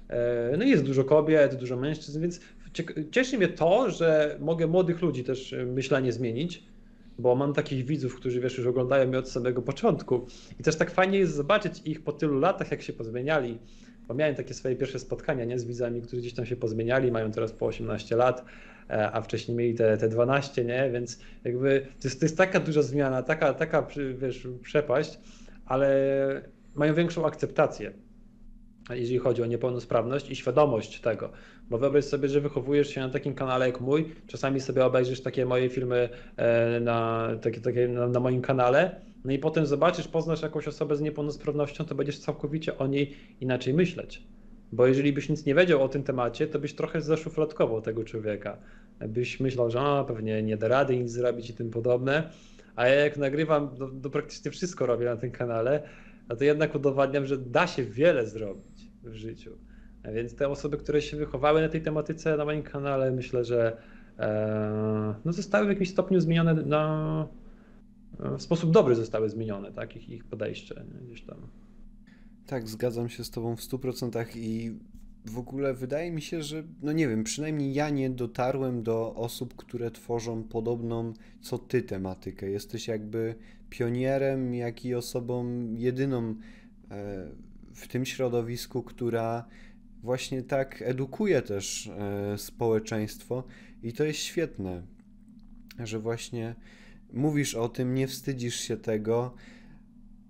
[0.09, 2.39] E, no jest dużo kobiet, dużo mężczyzn, więc
[3.11, 6.63] cieszy mnie to, że mogę młodych ludzi też e, myślenie zmienić,
[7.19, 10.25] bo mam takich widzów, którzy wiesz, już oglądają mnie od samego początku.
[10.59, 13.59] I też tak fajnie jest zobaczyć ich po tylu latach, jak się pozmieniali.
[14.07, 17.31] Bo miałem takie swoje pierwsze spotkania nie, z widzami, którzy gdzieś tam się pozmieniali, mają
[17.31, 18.45] teraz po 18 lat,
[18.89, 20.89] e, a wcześniej mieli te, te 12, nie?
[20.93, 23.87] Więc jakby to jest, to jest taka duża zmiana, taka, taka
[24.17, 25.19] wiesz, przepaść
[25.67, 25.89] ale
[26.75, 27.91] mają większą akceptację,
[28.89, 31.29] jeżeli chodzi o niepełnosprawność i świadomość tego.
[31.69, 35.45] Bo wyobraź sobie, że wychowujesz się na takim kanale jak mój, czasami sobie obejrzysz takie
[35.45, 40.41] moje filmy e, na, takie, takie na, na moim kanale, no i potem zobaczysz, poznasz
[40.41, 44.23] jakąś osobę z niepełnosprawnością, to będziesz całkowicie o niej inaczej myśleć.
[44.71, 48.57] Bo jeżeli byś nic nie wiedział o tym temacie, to byś trochę zaszufladkował tego człowieka.
[48.99, 52.29] Byś myślał, że a, pewnie nie da rady nic zrobić i tym podobne.
[52.75, 55.83] A ja jak nagrywam, to, to praktycznie wszystko robię na tym kanale,
[56.29, 59.57] no to jednak udowadniam, że da się wiele zrobić w życiu.
[60.03, 63.77] A więc te osoby, które się wychowały na tej tematyce na moim kanale, myślę, że
[64.19, 67.27] e, no zostały w jakimś stopniu zmienione na,
[68.19, 69.95] w sposób dobry zostały zmienione, tak?
[69.95, 71.37] Ich, ich podejście gdzieś tam.
[72.47, 74.79] Tak, zgadzam się z Tobą w 100% i
[75.29, 79.55] w ogóle wydaje mi się, że, no nie wiem, przynajmniej ja nie dotarłem do osób,
[79.55, 82.49] które tworzą podobną co ty tematykę.
[82.49, 83.35] Jesteś jakby
[83.69, 86.35] pionierem, jak i osobą jedyną
[86.91, 87.31] e,
[87.73, 89.45] w tym środowisku, która
[90.03, 93.43] właśnie tak edukuje też e, społeczeństwo
[93.83, 94.83] i to jest świetne,
[95.79, 96.55] że właśnie
[97.13, 99.33] mówisz o tym, nie wstydzisz się tego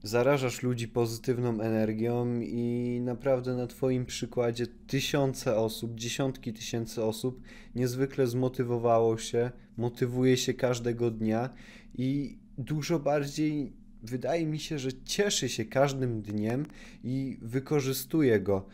[0.04, 7.42] zarażasz ludzi pozytywną energią i naprawdę na Twoim przykładzie tysiące osób, dziesiątki tysięcy osób
[7.76, 11.50] niezwykle zmotywowało się, motywuje się każdego dnia
[11.98, 13.74] i dużo bardziej
[14.04, 16.66] wydaje mi się, że cieszy się każdym dniem
[17.04, 18.66] i wykorzystuje go.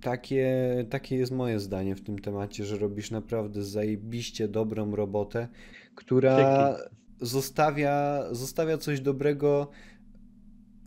[0.00, 0.56] Takie,
[0.90, 5.48] takie jest moje zdanie w tym temacie, że robisz naprawdę zajebiście dobrą robotę,
[5.94, 6.76] która
[7.22, 9.70] zostawia, zostawia coś dobrego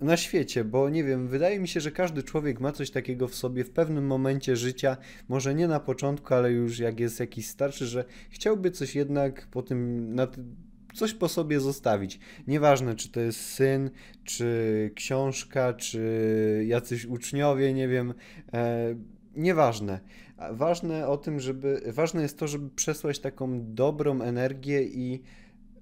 [0.02, 3.36] na świecie, bo nie wiem, wydaje mi się, że każdy człowiek ma coś takiego w
[3.36, 7.88] sobie w pewnym momencie życia, może nie na początku, ale już jak jest jakiś starszy,
[7.88, 10.16] że chciałby coś jednak po tym,
[10.94, 12.20] coś po sobie zostawić.
[12.48, 13.90] Nieważne, czy to jest syn,
[14.24, 18.14] czy książka, czy jacyś uczniowie, nie wiem,
[18.54, 18.96] e,
[19.36, 20.00] nieważne.
[20.52, 25.22] Ważne o tym, żeby, ważne jest to, żeby przesłać taką dobrą energię i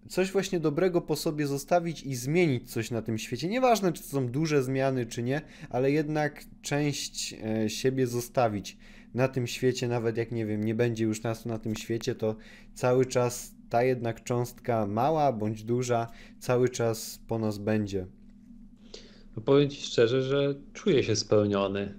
[0.10, 3.48] coś właśnie dobrego po sobie zostawić i zmienić coś na tym świecie.
[3.48, 8.78] Nieważne, czy to są duże zmiany, czy nie, ale jednak część e, siebie zostawić
[9.14, 12.36] na tym świecie, nawet jak nie wiem, nie będzie już nas na tym świecie, to
[12.74, 16.08] cały czas ta jednak cząstka mała bądź duża
[16.40, 18.08] cały czas po nas będzie.
[19.36, 21.94] No powiem Ci szczerze, że czuję się spełniony,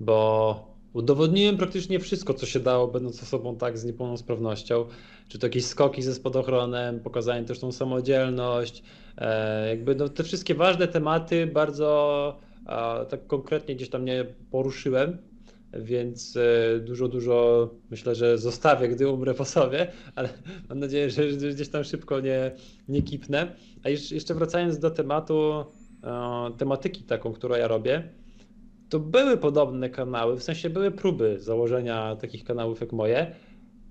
[0.00, 4.86] bo udowodniłem praktycznie wszystko, co się dało, będąc osobą tak z niepełnosprawnością
[5.32, 8.82] czy to jakieś skoki ze spadochronem, pokazanie też tą samodzielność,
[9.18, 12.40] e, jakby no, te wszystkie ważne tematy bardzo
[13.10, 15.18] tak konkretnie gdzieś tam nie poruszyłem,
[15.74, 20.28] więc e, dużo, dużo myślę, że zostawię, gdy umrę po sobie, ale
[20.68, 22.50] mam nadzieję, że gdzieś tam szybko nie,
[22.88, 23.56] nie kipnę.
[23.84, 25.64] A jeszcze wracając do tematu,
[26.58, 28.08] tematyki taką, którą ja robię,
[28.88, 33.34] to były podobne kanały, w sensie były próby założenia takich kanałów jak moje,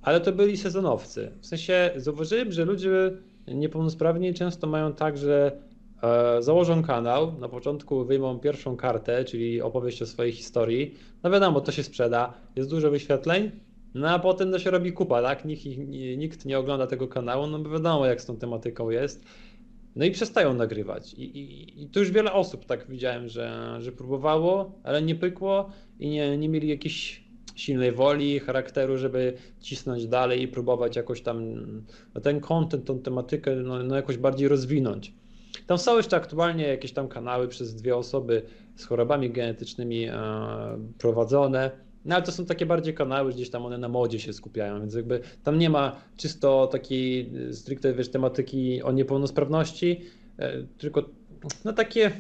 [0.02, 1.32] ale to byli sezonowcy.
[1.42, 3.12] W sensie zauważyłem, że ludzie
[3.48, 5.52] niepełnosprawni często mają tak, że
[6.04, 10.96] e, założą kanał, na początku wyjmą pierwszą kartę, czyli opowieść o swojej historii.
[11.24, 13.52] No wiadomo, to się sprzeda, jest dużo wyświetleń,
[13.94, 15.46] no a potem no się robi kupa, tak?
[15.46, 15.66] Nikt,
[16.18, 19.26] nikt nie ogląda tego kanału, no bo wiadomo jak z tą tematyką jest.
[19.96, 21.14] No i przestają nagrywać.
[21.14, 25.70] I, i, I tu już wiele osób tak widziałem, że, że próbowało, ale nie pykło
[26.00, 27.21] i nie, nie mieli jakichś
[27.56, 31.54] silnej woli, charakteru, żeby cisnąć dalej i próbować jakoś tam
[32.16, 35.14] no, ten content, tą tematykę no, no jakoś bardziej rozwinąć.
[35.68, 38.42] Tam są jeszcze aktualnie jakieś tam kanały przez dwie osoby
[38.76, 40.14] z chorobami genetycznymi e,
[40.98, 41.72] prowadzone.
[42.06, 44.94] No ale to są takie bardziej kanały, gdzieś tam one na modzie się skupiają, więc
[44.94, 50.02] jakby tam nie ma czysto takiej stricte wiesz, tematyki o niepełnosprawności,
[50.40, 51.10] e, tylko
[51.66, 52.12] no takie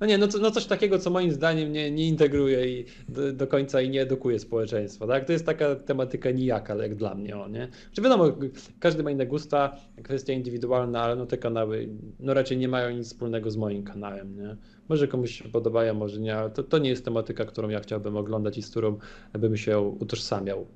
[0.00, 3.46] no nie, no, no coś takiego, co moim zdaniem nie, nie integruje i do, do,
[3.46, 5.24] końca i nie edukuje społeczeństwa, tak?
[5.24, 7.68] To jest taka tematyka nijaka, jak dla mnie, o, nie?
[7.92, 8.24] Czy wiadomo,
[8.80, 11.88] każdy ma inne gusta, kwestia indywidualna, ale no te kanały
[12.20, 14.56] no raczej nie mają nic wspólnego z moim kanałem, nie?
[14.88, 18.16] Może komuś się podobają, może nie, ale to, to nie jest tematyka, którą ja chciałbym
[18.16, 18.98] oglądać i z którą
[19.32, 20.66] bym się utożsamiał.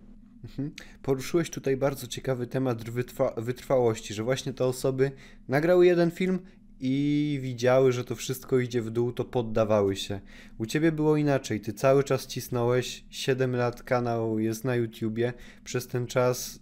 [0.44, 0.70] Mhm.
[1.02, 5.10] Poruszyłeś tutaj bardzo ciekawy temat wytrwa wytrwałości, że właśnie te osoby
[5.48, 6.38] nagrały jeden film
[6.80, 10.20] i widziały, że to wszystko idzie w dół, to poddawały się.
[10.58, 11.60] U ciebie było inaczej.
[11.60, 15.32] Ty cały czas cisnąłeś, 7 lat kanał jest na YouTubie,
[15.64, 16.58] przez ten czas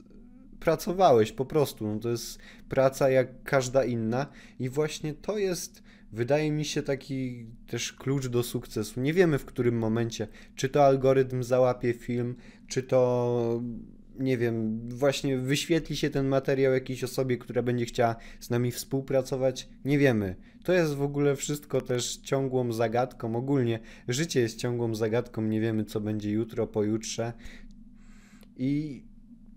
[0.61, 1.87] pracowałeś po prostu.
[1.87, 2.39] No to jest
[2.69, 4.27] praca jak każda inna
[4.59, 5.83] i właśnie to jest
[6.13, 9.01] wydaje mi się taki też klucz do sukcesu.
[9.01, 12.37] Nie wiemy w którym momencie, czy to algorytm załapie film,
[12.69, 13.63] czy to
[14.19, 19.69] nie wiem, właśnie wyświetli się ten materiał jakiejś osobie, która będzie chciała z nami współpracować,
[19.85, 20.37] nie wiemy.
[20.65, 23.37] To jest w ogóle wszystko też ciągłą zagadką.
[23.37, 27.33] Ogólnie życie jest ciągłą zagadką, nie wiemy co będzie jutro, pojutrze.
[28.57, 29.03] I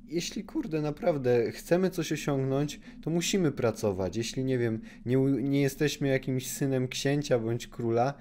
[0.08, 4.18] jeśli kurde, naprawdę chcemy coś osiągnąć, to musimy pracować.
[4.18, 8.14] Jeśli nie wiem, nie, nie jesteśmy jakimś synem księcia bądź króla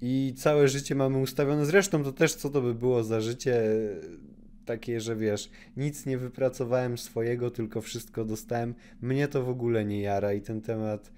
[0.00, 3.62] i całe życie mamy ustawione, zresztą to też co to by było za życie
[4.66, 8.74] takie, że wiesz, nic nie wypracowałem swojego, tylko wszystko dostałem.
[9.00, 11.12] Mnie to w ogóle nie jara i ten temat,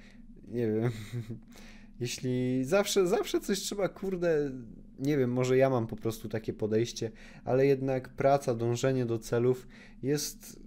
[0.49, 0.91] nie wiem.
[2.01, 4.51] Jeśli zawsze, zawsze coś trzeba, kurde,
[4.99, 7.11] nie wiem, może ja mam po prostu takie podejście,
[7.45, 9.69] ale jednak praca, dążenie do celów
[10.03, 10.61] jest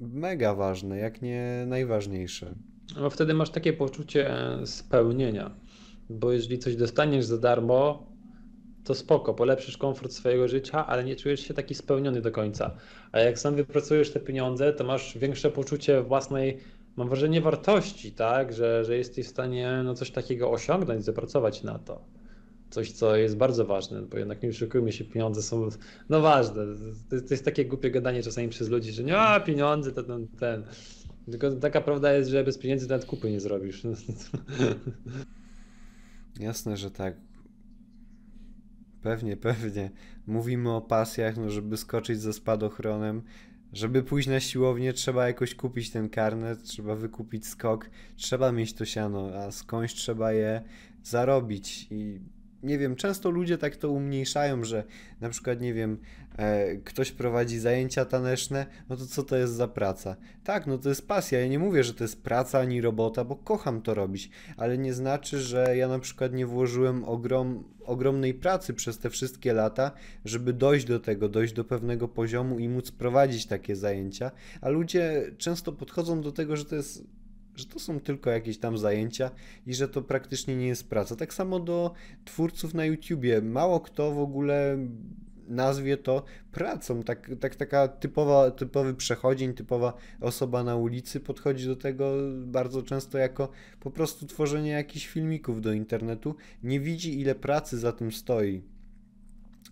[0.00, 2.54] mega ważne, jak nie najważniejsze.
[2.96, 4.30] No wtedy masz takie poczucie
[4.64, 5.54] spełnienia,
[6.10, 8.06] bo jeżeli coś dostaniesz za darmo,
[8.88, 12.74] to spoko, polepszysz komfort swojego życia, ale nie czujesz się taki spełniony do końca.
[13.12, 16.58] A jak sam wypracujesz te pieniądze, to masz większe poczucie własnej,
[16.96, 18.52] mam wrażenie, wartości, tak?
[18.52, 22.04] Że, że jesteś w stanie no, coś takiego osiągnąć, zapracować na to.
[22.70, 25.68] Coś, co jest bardzo ważne, bo jednak nie oszukujmy się, pieniądze są
[26.08, 26.62] no ważne.
[27.10, 30.28] To, to jest takie głupie gadanie czasami przez ludzi, że nie, a pieniądze to ten,
[30.28, 30.62] ten.
[31.30, 33.82] Tylko taka prawda jest, że bez pieniędzy nawet kupy nie zrobisz.
[36.40, 37.27] Jasne, że tak.
[39.02, 39.90] Pewnie, pewnie.
[40.26, 43.22] Mówimy o pasjach, no żeby skoczyć ze spadochronem,
[43.72, 48.84] żeby pójść na siłownię, trzeba jakoś kupić ten karnet, trzeba wykupić skok, trzeba mieć to
[48.84, 50.62] siano, a skądś trzeba je
[51.02, 52.20] zarobić i
[52.62, 54.84] nie wiem, często ludzie tak to umniejszają, że
[55.20, 55.98] na przykład, nie wiem,
[56.38, 60.16] e, ktoś prowadzi zajęcia taneczne, no to co to jest za praca?
[60.44, 61.40] Tak, no to jest pasja.
[61.40, 64.94] Ja nie mówię, że to jest praca ani robota, bo kocham to robić, ale nie
[64.94, 69.90] znaczy, że ja na przykład nie włożyłem ogrom, ogromnej pracy przez te wszystkie lata,
[70.24, 74.30] żeby dojść do tego, dojść do pewnego poziomu i móc prowadzić takie zajęcia.
[74.60, 77.04] A ludzie często podchodzą do tego, że to jest
[77.58, 79.30] że to są tylko jakieś tam zajęcia
[79.66, 81.16] i że to praktycznie nie jest praca.
[81.16, 81.92] Tak samo do
[82.24, 83.42] twórców na YouTubie.
[83.42, 84.78] Mało kto w ogóle
[85.48, 86.22] nazwie to
[86.52, 87.02] pracą.
[87.02, 92.12] Tak, tak, taka typowa, typowy przechodzień, typowa osoba na ulicy podchodzi do tego
[92.46, 93.48] bardzo często jako
[93.80, 96.34] po prostu tworzenie jakichś filmików do internetu.
[96.62, 98.62] Nie widzi, ile pracy za tym stoi.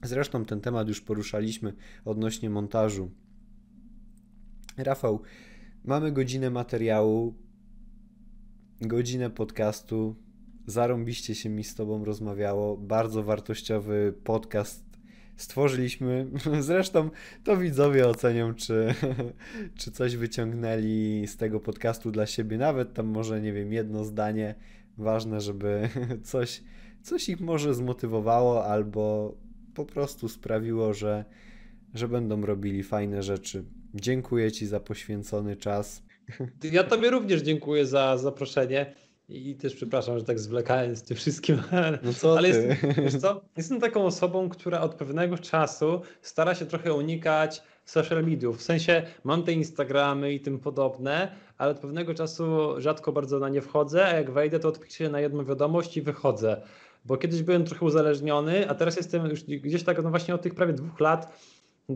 [0.03, 1.73] Zresztą ten temat już poruszaliśmy
[2.05, 3.11] odnośnie montażu.
[4.77, 5.23] Rafał,
[5.85, 7.47] mamy godzinę materiału
[8.81, 10.17] godzinę podcastu.
[10.67, 12.77] Zarąbiście się mi z Tobą rozmawiało.
[12.77, 14.86] Bardzo wartościowy podcast
[15.37, 16.27] stworzyliśmy.
[16.61, 17.11] Zresztą
[17.45, 18.95] to widzowie ocenią, czy,
[19.79, 22.59] czy coś wyciągnęli z tego podcastu dla siebie.
[22.59, 24.55] Nawet tam może, nie wiem, jedno zdanie.
[24.99, 25.89] Ważne, żeby
[26.23, 26.63] coś,
[27.03, 29.35] coś ich może zmotywowało albo
[29.75, 31.25] po prostu sprawiło, że,
[31.95, 33.65] że będą robili fajne rzeczy.
[33.95, 36.03] Dziękuję Ci za poświęcony czas.
[36.73, 38.95] Ja Tobie również dziękuję za zaproszenie.
[39.29, 41.63] I też przepraszam, że tak zwlekałem z tym wszystkim.
[42.03, 43.41] No co ale jest, co?
[43.57, 48.59] jestem taką osobą, która od pewnego czasu stara się trochę unikać social mediów.
[48.59, 53.49] W sensie mam te Instagramy i tym podobne, ale od pewnego czasu rzadko bardzo na
[53.49, 56.63] nie wchodzę, a jak wejdę, to odpisuję na jedną wiadomość i wychodzę.
[57.05, 60.55] Bo kiedyś byłem trochę uzależniony, a teraz jestem już gdzieś tak no właśnie od tych
[60.55, 61.33] prawie dwóch lat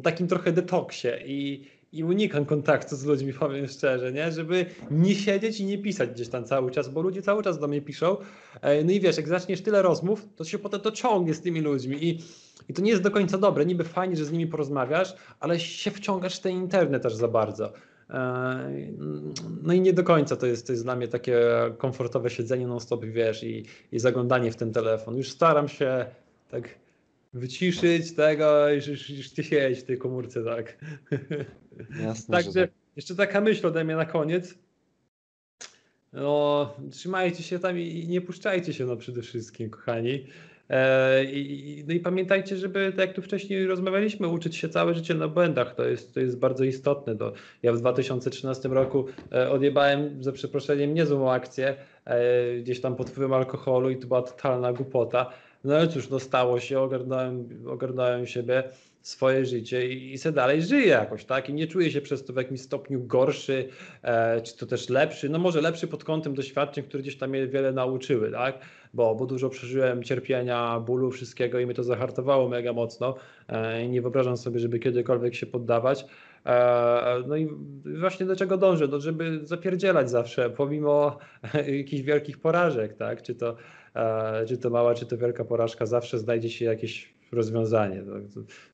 [0.03, 4.33] takim trochę detoksie i i unikam kontaktu z ludźmi, powiem szczerze, nie?
[4.33, 7.69] Żeby nie siedzieć i nie pisać gdzieś tam cały czas, bo ludzie cały czas do
[7.69, 8.17] mnie piszą.
[8.61, 11.61] E, no i wiesz, jak zaczniesz tyle rozmów, to się potem to ciągnie z tymi
[11.61, 12.19] ludźmi i,
[12.69, 13.67] i to nie jest do końca dobre.
[13.67, 17.73] Niby fajnie, że z nimi porozmawiasz, ale się wciągasz w ten internet też za bardzo.
[18.11, 18.71] E,
[19.63, 21.41] no i nie do końca to jest, to jest dla mnie takie
[21.79, 25.17] komfortowe siedzenie non-stop, wiesz, i, i zaglądanie w ten telefon.
[25.17, 26.07] Już staram się
[26.51, 26.69] tak
[27.33, 30.79] wyciszyć tego i już, już ty siedzieć w tej komórce, tak.
[32.03, 32.77] Jasne, Także że tak.
[32.97, 34.59] jeszcze taka myśl ode mnie na koniec.
[36.13, 40.27] No, trzymajcie się tam i nie puszczajcie się no przede wszystkim, kochani.
[40.71, 45.15] E, I, no i pamiętajcie, żeby, tak jak tu wcześniej rozmawialiśmy, uczyć się całe życie
[45.15, 45.75] na błędach.
[45.75, 47.17] To jest, to jest bardzo istotne.
[47.17, 53.11] To ja w 2013 roku e, odjebałem, za przeproszeniem, niezłą akcję e, gdzieś tam pod
[53.11, 55.31] wpływem alkoholu i to była totalna głupota.
[55.65, 58.65] No ale cóż, no stało się, ogarnąłem, ogarnąłem siebie,
[59.03, 61.49] swoje życie i, i se dalej żyję jakoś, tak?
[61.49, 63.69] I nie czuję się przez to w jakimś stopniu gorszy,
[64.03, 67.47] e, czy to też lepszy, no może lepszy pod kątem doświadczeń, które gdzieś tam mnie
[67.47, 68.59] wiele nauczyły, tak?
[68.95, 73.15] Bo, bo dużo przeżyłem cierpienia, bólu, wszystkiego i mnie to zahartowało mega mocno.
[73.49, 76.05] E, nie wyobrażam sobie, żeby kiedykolwiek się poddawać.
[76.47, 77.49] E, no i
[77.99, 78.89] właśnie do czego dążę?
[78.89, 81.19] Do, żeby zapierdzielać zawsze, pomimo
[81.79, 83.23] jakichś wielkich porażek, tak?
[83.23, 83.57] Czy to,
[84.49, 88.03] czy to mała, czy to wielka porażka, zawsze znajdzie się jakieś rozwiązanie.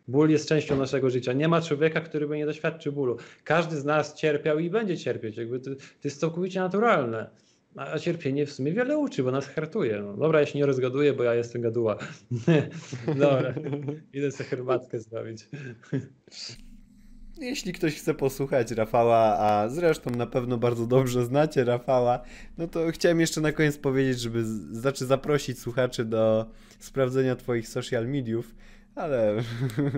[0.09, 1.33] Ból jest częścią naszego życia.
[1.33, 3.17] Nie ma człowieka, który by nie doświadczył bólu.
[3.45, 5.37] Każdy z nas cierpiał i będzie cierpieć.
[5.37, 7.31] Jakby to, to jest całkowicie naturalne.
[7.77, 10.03] A cierpienie w sumie wiele uczy, bo nas hartuje.
[10.03, 11.99] No, dobra, ja się nie rozgaduję, bo ja jestem gaduła.
[13.07, 13.55] dobra,
[14.13, 15.49] idę sobie herbatkę zrobić.
[17.41, 22.21] Jeśli ktoś chce posłuchać Rafała, a zresztą na pewno bardzo dobrze znacie Rafała,
[22.59, 26.47] no to chciałem jeszcze na koniec powiedzieć, żeby znaczy zaprosić słuchaczy do
[26.79, 28.55] sprawdzenia Twoich social mediów,
[28.95, 29.43] ale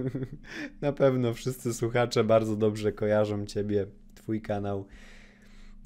[0.80, 4.86] na pewno wszyscy słuchacze bardzo dobrze kojarzą Ciebie, Twój kanał.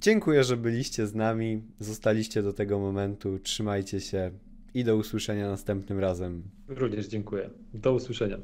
[0.01, 3.39] Dziękuję, że byliście z nami, zostaliście do tego momentu.
[3.39, 4.31] Trzymajcie się
[4.75, 6.43] i do usłyszenia następnym razem.
[6.69, 7.51] Również dziękuję.
[7.75, 8.39] Do usłyszenia.